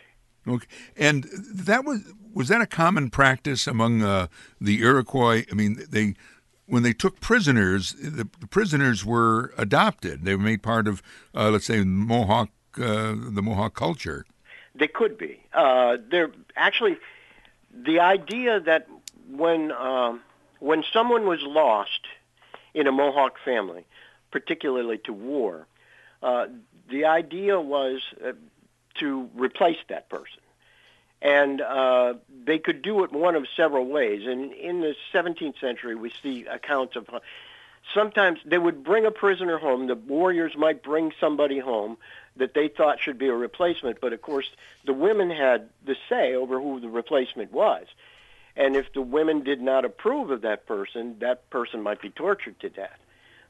Okay, 0.48 0.68
and 0.98 1.24
that 1.54 1.86
was 1.86 2.02
was 2.34 2.48
that 2.50 2.62
a 2.62 2.68
common 2.68 3.10
practice 3.10 3.68
among 3.68 4.04
uh, 4.04 4.28
the 4.60 4.82
Iroquois? 4.82 5.44
I 5.52 5.56
mean, 5.56 5.86
they 5.90 6.16
when 6.66 6.84
they 6.84 6.94
took 6.94 7.20
prisoners, 7.20 7.94
the, 7.94 8.28
the 8.40 8.48
prisoners 8.48 9.06
were 9.06 9.54
adopted. 9.58 10.26
They 10.26 10.36
were 10.36 10.42
made 10.42 10.64
part 10.64 10.88
of, 10.88 11.02
uh, 11.36 11.50
let's 11.50 11.66
say, 11.66 11.84
Mohawk, 11.84 12.50
uh, 12.78 13.14
the 13.16 13.42
Mohawk 13.42 13.76
culture. 13.76 14.26
They 14.76 14.88
could 14.88 15.18
be. 15.18 15.40
Uh, 15.54 15.98
they're 16.10 16.32
actually 16.56 16.98
the 17.74 18.00
idea 18.00 18.60
that 18.60 18.88
when 19.30 19.72
um, 19.72 20.22
when 20.60 20.84
someone 20.92 21.26
was 21.28 21.42
lost 21.44 22.08
in 22.74 22.88
a 22.88 22.92
Mohawk 22.92 23.36
family, 23.44 23.86
particularly 24.32 24.98
to 25.00 25.14
war, 25.14 25.68
uh, 26.22 26.48
the 26.90 27.06
idea 27.06 27.60
was 27.60 28.02
uh, 28.24 28.34
to 28.96 29.30
replace 29.36 29.78
that 29.90 30.10
person 30.10 30.44
and 31.24 31.62
uh, 31.62 32.16
they 32.46 32.60
could 32.60 32.82
do 32.82 33.06
it 33.06 33.14
one 33.14 33.36
of 33.36 33.48
several 33.56 33.86
ways. 33.86 34.28
And 34.28 34.52
in 34.52 34.82
the 34.82 34.94
17th 35.14 35.60
century, 35.60 35.96
we 35.96 36.12
see 36.22 36.46
accounts 36.46 36.98
of 36.98 37.10
sometimes 37.94 38.40
they 38.46 38.58
would 38.58 38.84
bring 38.84 39.06
a 39.06 39.12
prisoner 39.12 39.58
home. 39.58 39.88
The 39.88 39.96
warriors 39.96 40.54
might 40.58 40.84
bring 40.84 41.14
somebody 41.22 41.60
home 41.60 41.98
that 42.36 42.54
they 42.54 42.68
thought 42.68 43.00
should 43.00 43.18
be 43.18 43.30
a 43.30 43.34
replacement, 43.34 44.02
but 44.02 44.12
of 44.12 44.22
course 44.22 44.50
the 44.86 44.94
women 44.94 45.30
had 45.30 45.70
the 45.86 45.96
say 46.10 46.36
over 46.36 46.60
who 46.60 46.82
the 46.82 46.90
replacement 46.90 47.54
was. 47.54 47.86
And 48.56 48.76
if 48.76 48.94
the 48.94 49.02
women 49.02 49.44
did 49.44 49.62
not 49.62 49.86
approve 49.86 50.30
of 50.30 50.42
that 50.42 50.68
person, 50.68 51.18
that 51.20 51.50
person 51.50 51.82
might 51.82 52.02
be 52.02 52.10
tortured 52.10 52.60
to 52.60 52.70
death. 52.70 53.00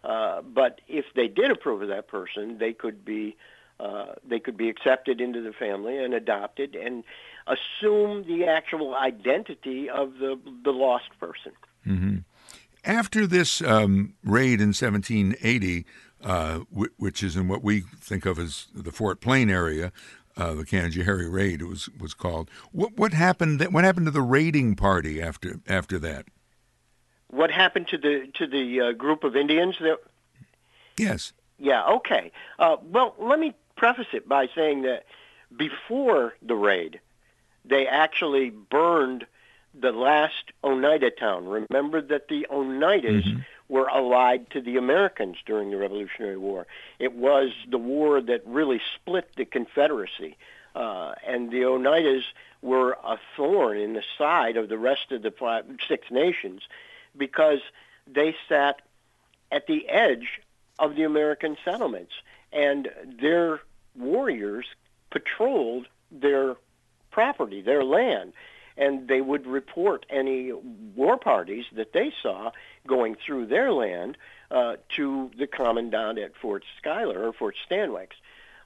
Uh, 0.04 0.42
but 0.42 0.82
if 0.88 1.06
they 1.16 1.28
did 1.28 1.52
approve 1.52 1.82
of 1.82 1.88
that 1.90 2.08
person, 2.08 2.58
they 2.58 2.74
could 2.74 3.06
be 3.06 3.36
uh, 3.80 4.14
they 4.28 4.40
could 4.40 4.56
be 4.56 4.70
accepted 4.70 5.20
into 5.20 5.42
the 5.42 5.52
family 5.52 5.98
and 5.98 6.14
adopted 6.14 6.76
and 6.76 7.04
assume 7.48 8.24
the 8.28 8.46
actual 8.46 8.96
identity 8.96 9.90
of 9.90 10.14
the 10.20 10.40
the 10.64 10.72
lost 10.72 11.10
person. 11.20 11.54
Mm-hmm. 11.88 12.18
After 12.86 13.26
this 13.26 13.62
um, 13.62 14.14
raid 14.24 14.60
in 14.60 14.70
1780, 14.70 15.86
uh, 16.24 16.60
w- 16.72 16.92
which 16.98 17.24
is 17.24 17.36
in 17.36 17.48
what 17.48 17.64
we 17.64 17.82
think 18.00 18.26
of 18.26 18.38
as 18.38 18.68
the 18.74 18.92
Fort 18.92 19.22
Plain 19.22 19.50
area, 19.50 19.92
uh, 20.38 20.54
the 20.54 20.64
Canajoharie 20.64 21.32
raid 21.32 21.62
was 21.62 21.90
was 22.00 22.14
called. 22.14 22.50
What 22.72 22.98
what 22.98 23.14
happened? 23.14 23.62
What 23.72 23.84
happened 23.84 24.08
to 24.08 24.12
the 24.12 24.22
raiding 24.22 24.76
party 24.76 25.22
after 25.22 25.60
after 25.68 26.00
that? 26.00 26.26
What 27.28 27.52
happened 27.52 27.88
to 27.90 27.98
the 27.98 28.28
to 28.36 28.48
the 28.48 28.82
uh, 28.82 28.92
group 28.94 29.24
of 29.24 29.36
Indians 29.36 29.76
that? 29.80 30.00
Yes. 30.98 31.34
Yeah. 31.58 31.86
Okay. 31.86 32.32
Uh, 32.60 32.78
well, 32.82 33.16
let 33.20 33.40
me 33.40 33.54
preface 33.76 34.08
it 34.14 34.28
by 34.28 34.48
saying 34.54 34.84
that 34.84 35.06
before 35.56 36.34
the 36.42 36.56
raid, 36.56 37.00
they 37.66 37.88
actually 37.88 38.50
burned 38.50 39.26
the 39.74 39.92
last 39.92 40.52
Oneida 40.64 41.10
town. 41.10 41.46
Remember 41.48 42.02
that 42.02 42.28
the 42.28 42.48
Oneidas 42.52 43.24
mm-hmm. 43.24 43.40
were 43.70 43.90
allied 43.90 44.50
to 44.52 44.62
the 44.62 44.78
Americans 44.78 45.38
during 45.46 45.72
the 45.72 45.78
Revolutionary 45.78 46.38
War. 46.38 46.68
It 47.00 47.14
was 47.14 47.52
the 47.70 47.78
war 47.78 48.22
that 48.22 48.46
really 48.46 48.82
split 48.96 49.30
the 49.36 49.46
Confederacy. 49.46 50.38
Uh, 50.76 51.14
and 51.26 51.52
the 51.52 51.62
Oneidas 51.62 52.24
were 52.62 52.98
a 53.04 53.20
thorn 53.36 53.78
in 53.78 53.94
the 53.94 54.04
side 54.18 54.58
of 54.58 54.70
the 54.70 54.78
rest 54.78 55.12
of 55.12 55.22
the 55.22 55.32
five, 55.32 55.66
Six 55.88 56.10
Nations 56.10 56.62
because 57.16 57.60
they 58.08 58.36
sat 58.50 58.82
at 59.52 59.68
the 59.68 59.88
edge 59.88 60.42
of 60.80 60.96
the 60.96 61.04
American 61.04 61.58
settlements. 61.64 62.14
And 62.52 62.90
their 63.20 63.62
warriors 63.96 64.66
patrolled 65.10 65.88
their 66.12 66.56
property, 67.12 67.62
their 67.62 67.84
land, 67.84 68.34
and 68.78 69.08
they 69.08 69.22
would 69.22 69.46
report 69.46 70.06
any 70.10 70.52
war 70.52 71.18
parties 71.18 71.66
that 71.74 71.94
they 71.94 72.12
saw 72.22 72.52
going 72.88 73.16
through 73.16 73.46
their 73.46 73.72
land 73.72 74.18
uh, 74.52 74.76
to 74.96 75.32
the 75.38 75.48
commandant 75.48 76.20
at 76.20 76.36
Fort 76.36 76.64
Schuyler 76.78 77.28
or 77.28 77.34
Fort 77.34 77.56
Stanwix. 77.70 78.10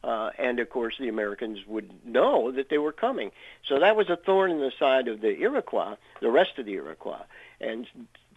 Uh, 0.04 0.30
and 0.38 0.60
of 0.60 0.70
course, 0.70 0.96
the 1.00 1.10
Americans 1.10 1.60
would 1.68 1.92
know 2.06 2.52
that 2.52 2.70
they 2.70 2.78
were 2.78 2.92
coming. 2.92 3.32
So 3.68 3.80
that 3.80 3.96
was 3.96 4.10
a 4.10 4.16
thorn 4.16 4.52
in 4.52 4.60
the 4.60 4.72
side 4.78 5.08
of 5.08 5.22
the 5.22 5.38
Iroquois, 5.40 5.96
the 6.22 6.32
rest 6.32 6.60
of 6.60 6.66
the 6.66 6.74
Iroquois. 6.74 7.24
And 7.60 7.88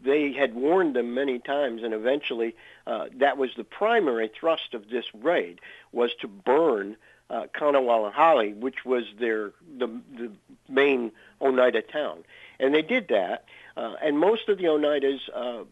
they 0.03 0.33
had 0.33 0.55
warned 0.55 0.97
them 0.97 1.15
many 1.15 1.39
times, 1.39 1.83
and 1.83 1.93
eventually 1.93 2.57
uh, 2.87 3.07
that 3.17 3.37
was 3.37 3.51
the 3.57 3.65
primary 3.65 4.29
thrust 4.29 4.75
of 4.75 4.89
this 4.89 5.05
raid, 5.15 5.61
was 5.93 6.11
to 6.21 6.29
burn 6.29 6.97
uh, 7.31 7.47
Kanonwalohale, 7.55 8.57
which 8.57 8.85
was 8.85 9.05
their 9.19 9.53
the, 9.79 9.87
the 10.17 10.33
main 10.69 11.13
Oneida 11.41 11.83
town. 11.83 12.25
And 12.59 12.75
they 12.75 12.83
did 12.83 13.09
that, 13.09 13.45
uh, 13.77 13.95
and 14.03 14.19
most 14.19 14.49
of 14.49 14.59
the 14.59 14.65
Oneidas 14.65 15.21
uh, 15.35 15.65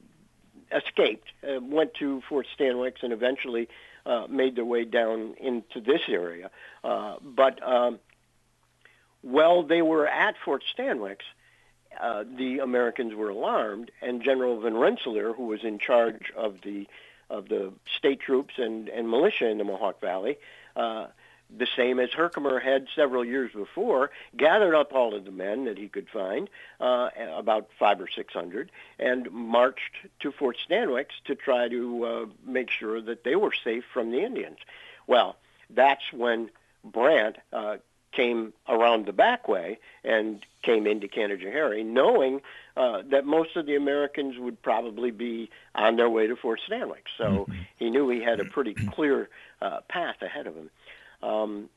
escaped, 0.74 1.28
uh, 1.42 1.60
went 1.60 1.94
to 1.94 2.22
Fort 2.28 2.46
Stanwix, 2.58 3.02
and 3.02 3.12
eventually 3.12 3.68
uh, 4.06 4.26
made 4.28 4.56
their 4.56 4.64
way 4.64 4.84
down 4.84 5.34
into 5.38 5.80
this 5.80 6.00
area. 6.08 6.50
Uh, 6.82 7.16
but 7.22 7.62
um, 7.62 7.98
while 9.22 9.62
they 9.64 9.82
were 9.82 10.06
at 10.06 10.36
Fort 10.44 10.62
Stanwix, 10.74 11.18
uh, 12.00 12.24
the 12.36 12.60
Americans 12.60 13.14
were 13.14 13.30
alarmed, 13.30 13.90
and 14.00 14.22
General 14.22 14.60
Van 14.60 14.76
Rensselaer, 14.76 15.32
who 15.32 15.46
was 15.46 15.64
in 15.64 15.78
charge 15.78 16.32
of 16.36 16.60
the 16.62 16.86
of 17.30 17.46
the 17.48 17.74
state 17.98 18.20
troops 18.20 18.54
and, 18.56 18.88
and 18.88 19.06
militia 19.10 19.46
in 19.48 19.58
the 19.58 19.64
Mohawk 19.64 20.00
Valley, 20.00 20.38
uh, 20.76 21.08
the 21.56 21.66
same 21.76 21.98
as 21.98 22.10
Herkimer 22.12 22.60
had 22.60 22.88
several 22.94 23.24
years 23.24 23.52
before, 23.52 24.10
gathered 24.36 24.74
up 24.74 24.92
all 24.92 25.14
of 25.14 25.24
the 25.24 25.30
men 25.30 25.64
that 25.64 25.78
he 25.78 25.88
could 25.88 26.08
find, 26.08 26.50
uh, 26.80 27.08
about 27.34 27.68
five 27.78 28.00
or 28.00 28.08
six 28.08 28.34
hundred, 28.34 28.70
and 28.98 29.30
marched 29.32 29.96
to 30.20 30.30
Fort 30.32 30.58
Stanwix 30.68 31.06
to 31.24 31.34
try 31.34 31.68
to 31.68 32.04
uh, 32.04 32.26
make 32.46 32.70
sure 32.70 33.00
that 33.00 33.24
they 33.24 33.36
were 33.36 33.52
safe 33.64 33.84
from 33.92 34.10
the 34.10 34.22
Indians. 34.22 34.58
Well, 35.06 35.36
that's 35.70 36.12
when 36.12 36.50
Brant 36.84 37.36
uh, 37.52 37.78
came 38.12 38.52
around 38.68 39.06
the 39.06 39.12
back 39.12 39.48
way 39.48 39.78
and 40.04 40.44
came 40.62 40.86
into 40.86 41.08
Canajoharie, 41.08 41.84
knowing 41.84 42.40
uh, 42.76 43.02
that 43.10 43.24
most 43.24 43.56
of 43.56 43.66
the 43.66 43.76
Americans 43.76 44.38
would 44.38 44.60
probably 44.62 45.10
be 45.10 45.50
on 45.74 45.96
their 45.96 46.10
way 46.10 46.26
to 46.26 46.36
Fort 46.36 46.60
Stanwix. 46.68 47.04
So 47.16 47.24
mm-hmm. 47.24 47.52
he 47.76 47.90
knew 47.90 48.08
he 48.08 48.20
had 48.20 48.40
a 48.40 48.44
pretty 48.44 48.74
clear 48.74 49.28
uh, 49.62 49.80
path 49.88 50.22
ahead 50.22 50.46
of 50.46 50.54
him. 50.54 50.70
Um, 51.22 51.68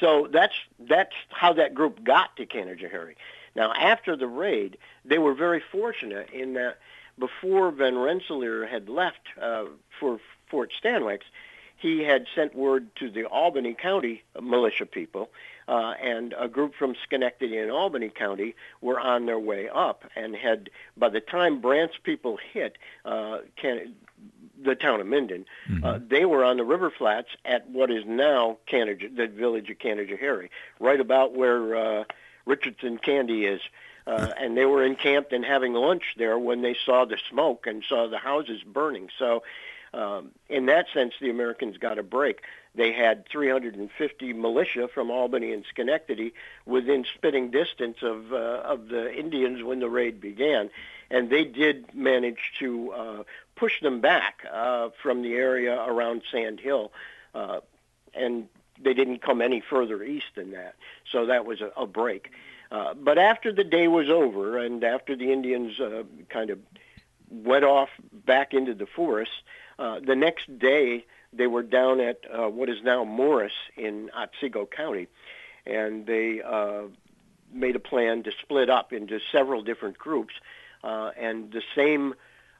so 0.00 0.28
that's 0.32 0.54
that's 0.78 1.14
how 1.30 1.52
that 1.54 1.74
group 1.74 2.02
got 2.04 2.36
to 2.36 2.46
Canajoharie. 2.46 3.16
Now, 3.54 3.72
after 3.72 4.16
the 4.16 4.26
raid, 4.26 4.78
they 5.04 5.18
were 5.18 5.34
very 5.34 5.62
fortunate 5.70 6.30
in 6.30 6.54
that 6.54 6.78
before 7.18 7.70
Van 7.70 7.98
Rensselaer 7.98 8.66
had 8.66 8.88
left 8.88 9.20
uh, 9.40 9.64
for 10.00 10.18
Fort 10.48 10.72
Stanwix, 10.82 11.20
he 11.76 12.04
had 12.04 12.26
sent 12.34 12.54
word 12.54 12.94
to 12.96 13.10
the 13.10 13.24
Albany 13.24 13.74
County 13.74 14.22
militia 14.40 14.86
people, 14.86 15.30
uh, 15.68 15.94
and 16.00 16.34
a 16.38 16.48
group 16.48 16.74
from 16.74 16.94
Schenectady 17.04 17.58
and 17.58 17.70
Albany 17.70 18.08
County 18.08 18.54
were 18.80 19.00
on 19.00 19.26
their 19.26 19.38
way 19.38 19.68
up 19.68 20.04
and 20.16 20.34
had, 20.34 20.70
by 20.96 21.08
the 21.08 21.20
time 21.20 21.60
Brant's 21.60 21.96
people 22.02 22.38
hit 22.52 22.76
uh, 23.04 23.38
Can- 23.56 23.94
the 24.64 24.74
town 24.74 25.00
of 25.00 25.06
Minden, 25.06 25.46
mm-hmm. 25.68 25.84
uh, 25.84 25.98
they 26.06 26.24
were 26.24 26.44
on 26.44 26.56
the 26.56 26.64
river 26.64 26.90
flats 26.90 27.28
at 27.44 27.68
what 27.68 27.90
is 27.90 28.04
now 28.06 28.58
Canada, 28.66 29.08
the 29.14 29.26
village 29.26 29.70
of 29.70 29.78
Canajoharie, 29.78 30.50
right 30.80 31.00
about 31.00 31.34
where 31.34 31.76
uh, 31.76 32.04
Richardson 32.46 32.98
Candy 32.98 33.44
is. 33.44 33.60
Uh, 34.04 34.32
and 34.36 34.56
they 34.56 34.64
were 34.64 34.82
encamped 34.82 35.32
and 35.32 35.44
having 35.44 35.74
lunch 35.74 36.02
there 36.16 36.36
when 36.36 36.60
they 36.60 36.76
saw 36.84 37.04
the 37.04 37.18
smoke 37.30 37.68
and 37.68 37.84
saw 37.88 38.08
the 38.08 38.18
houses 38.18 38.60
burning. 38.64 39.08
So 39.16 39.44
um, 39.94 40.30
in 40.48 40.66
that 40.66 40.86
sense, 40.94 41.14
the 41.20 41.30
Americans 41.30 41.76
got 41.76 41.98
a 41.98 42.02
break. 42.02 42.42
They 42.74 42.92
had 42.92 43.28
350 43.28 44.32
militia 44.32 44.88
from 44.88 45.10
Albany 45.10 45.52
and 45.52 45.64
Schenectady 45.68 46.32
within 46.64 47.04
spitting 47.14 47.50
distance 47.50 47.98
of 48.02 48.32
uh, 48.32 48.62
of 48.64 48.88
the 48.88 49.14
Indians 49.14 49.62
when 49.62 49.80
the 49.80 49.90
raid 49.90 50.20
began, 50.20 50.70
and 51.10 51.28
they 51.28 51.44
did 51.44 51.94
manage 51.94 52.52
to 52.60 52.92
uh, 52.92 53.22
push 53.56 53.80
them 53.80 54.00
back 54.00 54.46
uh, 54.52 54.90
from 55.02 55.22
the 55.22 55.34
area 55.34 55.80
around 55.82 56.22
Sand 56.30 56.60
Hill, 56.60 56.92
uh, 57.34 57.60
and 58.14 58.48
they 58.82 58.94
didn't 58.94 59.22
come 59.22 59.40
any 59.40 59.60
further 59.60 60.02
east 60.02 60.34
than 60.34 60.52
that. 60.52 60.74
So 61.10 61.26
that 61.26 61.44
was 61.46 61.60
a, 61.60 61.72
a 61.76 61.86
break. 61.86 62.30
Uh, 62.70 62.94
but 62.94 63.18
after 63.18 63.52
the 63.52 63.64
day 63.64 63.86
was 63.86 64.08
over, 64.08 64.58
and 64.58 64.82
after 64.82 65.14
the 65.14 65.30
Indians 65.30 65.78
uh, 65.78 66.04
kind 66.30 66.50
of 66.50 66.58
went 67.30 67.64
off 67.64 67.90
back 68.12 68.54
into 68.54 68.74
the 68.74 68.86
forest, 68.86 69.32
uh, 69.78 70.00
the 70.00 70.16
next 70.16 70.58
day, 70.58 71.04
they 71.32 71.46
were 71.46 71.62
down 71.62 72.00
at 72.00 72.20
uh, 72.30 72.48
what 72.48 72.68
is 72.68 72.82
now 72.82 73.04
Morris 73.04 73.52
in 73.76 74.10
Otsego 74.14 74.66
County, 74.66 75.08
and 75.66 76.06
they 76.06 76.42
uh, 76.42 76.82
made 77.52 77.76
a 77.76 77.80
plan 77.80 78.22
to 78.22 78.32
split 78.42 78.70
up 78.70 78.92
into 78.92 79.20
several 79.30 79.62
different 79.62 79.98
groups, 79.98 80.34
uh, 80.82 81.10
and 81.18 81.52
the 81.52 81.62
same 81.74 82.14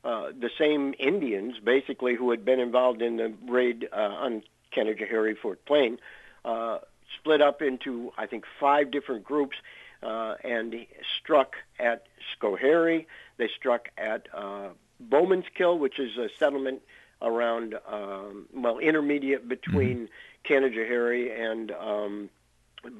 uh, 0.04 0.30
the 0.38 0.50
same 0.58 0.94
Indians, 0.98 1.56
basically, 1.62 2.14
who 2.14 2.30
had 2.30 2.44
been 2.44 2.60
involved 2.60 3.02
in 3.02 3.16
the 3.16 3.32
raid 3.48 3.88
uh, 3.92 3.96
on 3.96 4.42
Canajoharie 4.74 5.38
Fort 5.38 5.64
Plain, 5.64 5.98
uh, 6.44 6.78
split 7.18 7.40
up 7.40 7.62
into 7.62 8.12
I 8.18 8.26
think 8.26 8.44
five 8.58 8.90
different 8.90 9.24
groups, 9.24 9.56
uh, 10.02 10.34
and 10.42 10.74
struck 11.18 11.54
at 11.78 12.06
Schoharie. 12.34 13.06
They 13.36 13.48
struck 13.48 13.88
at 13.96 14.28
uh, 14.34 14.70
Bowman's 14.98 15.46
Kill, 15.54 15.78
which 15.78 15.98
is 15.98 16.16
a 16.16 16.28
settlement 16.38 16.82
around 17.20 17.76
um, 17.88 18.46
well 18.52 18.78
intermediate 18.78 19.48
between 19.48 20.08
mm-hmm. 20.08 20.52
Canajoharie 20.52 21.38
and 21.38 21.70
um, 21.70 22.30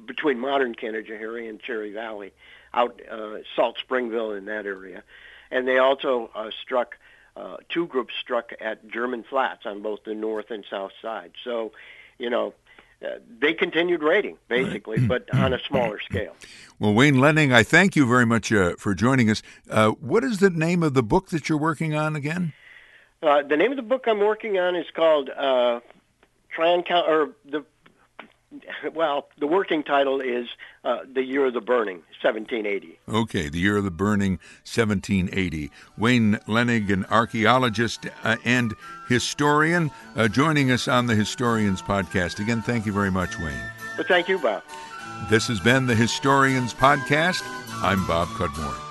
between 0.05 0.39
modern 0.39 0.75
Canajoharie 0.75 1.49
and 1.49 1.59
Cherry 1.61 1.91
Valley, 1.91 2.31
out 2.73 3.01
uh, 3.11 3.39
Salt 3.55 3.77
Springville 3.79 4.31
in 4.31 4.45
that 4.45 4.65
area, 4.65 5.03
and 5.53 5.67
they 5.67 5.77
also 5.77 6.29
uh, 6.35 6.49
struck. 6.61 6.97
Uh, 7.35 7.57
two 7.67 7.87
groups 7.87 8.13
struck 8.21 8.51
at 8.61 8.87
German 8.87 9.23
Flats 9.23 9.65
on 9.65 9.81
both 9.81 10.03
the 10.03 10.13
north 10.13 10.51
and 10.51 10.63
south 10.69 10.91
side. 11.01 11.31
So, 11.43 11.71
you 12.19 12.29
know, 12.29 12.53
uh, 13.03 13.15
they 13.39 13.53
continued 13.53 14.03
raiding 14.03 14.37
basically, 14.47 14.97
right. 14.99 15.07
but 15.07 15.33
on 15.33 15.51
a 15.51 15.59
smaller 15.67 15.99
scale. 15.99 16.35
Well, 16.77 16.93
Wayne 16.93 17.15
Lenig, 17.15 17.51
I 17.51 17.63
thank 17.63 17.95
you 17.95 18.05
very 18.05 18.27
much 18.27 18.53
uh, 18.53 18.75
for 18.77 18.93
joining 18.93 19.31
us. 19.31 19.41
Uh, 19.67 19.91
what 19.91 20.23
is 20.23 20.39
the 20.39 20.51
name 20.51 20.83
of 20.83 20.93
the 20.93 21.01
book 21.01 21.29
that 21.29 21.49
you're 21.49 21.57
working 21.57 21.95
on 21.95 22.15
again? 22.15 22.53
Uh, 23.23 23.41
the 23.41 23.57
name 23.57 23.71
of 23.71 23.77
the 23.77 23.83
book 23.83 24.03
I'm 24.07 24.19
working 24.19 24.59
on 24.59 24.75
is 24.75 24.85
called 24.93 25.29
uh, 25.29 25.79
Try 26.49 26.69
and 26.69 26.85
Count, 26.85 27.09
or 27.09 27.29
the 27.45 27.65
well, 28.93 29.27
the 29.37 29.47
working 29.47 29.83
title 29.83 30.21
is 30.21 30.47
uh, 30.83 30.99
The 31.11 31.23
Year 31.23 31.47
of 31.47 31.53
the 31.53 31.61
Burning, 31.61 31.97
1780. 32.21 32.99
Okay, 33.07 33.49
The 33.49 33.59
Year 33.59 33.77
of 33.77 33.83
the 33.83 33.91
Burning, 33.91 34.39
1780. 34.65 35.71
Wayne 35.97 36.39
Lenig, 36.47 36.91
an 36.91 37.05
archaeologist 37.05 38.07
uh, 38.23 38.37
and 38.43 38.73
historian, 39.07 39.91
uh, 40.15 40.27
joining 40.27 40.71
us 40.71 40.87
on 40.87 41.07
the 41.07 41.15
Historians 41.15 41.81
Podcast. 41.81 42.39
Again, 42.39 42.61
thank 42.61 42.85
you 42.85 42.93
very 42.93 43.11
much, 43.11 43.37
Wayne. 43.39 43.71
Well, 43.97 44.07
thank 44.07 44.27
you, 44.27 44.39
Bob. 44.39 44.63
This 45.29 45.47
has 45.47 45.59
been 45.59 45.85
the 45.85 45.95
Historians 45.95 46.73
Podcast. 46.73 47.41
I'm 47.81 48.05
Bob 48.07 48.27
Cudmore. 48.29 48.82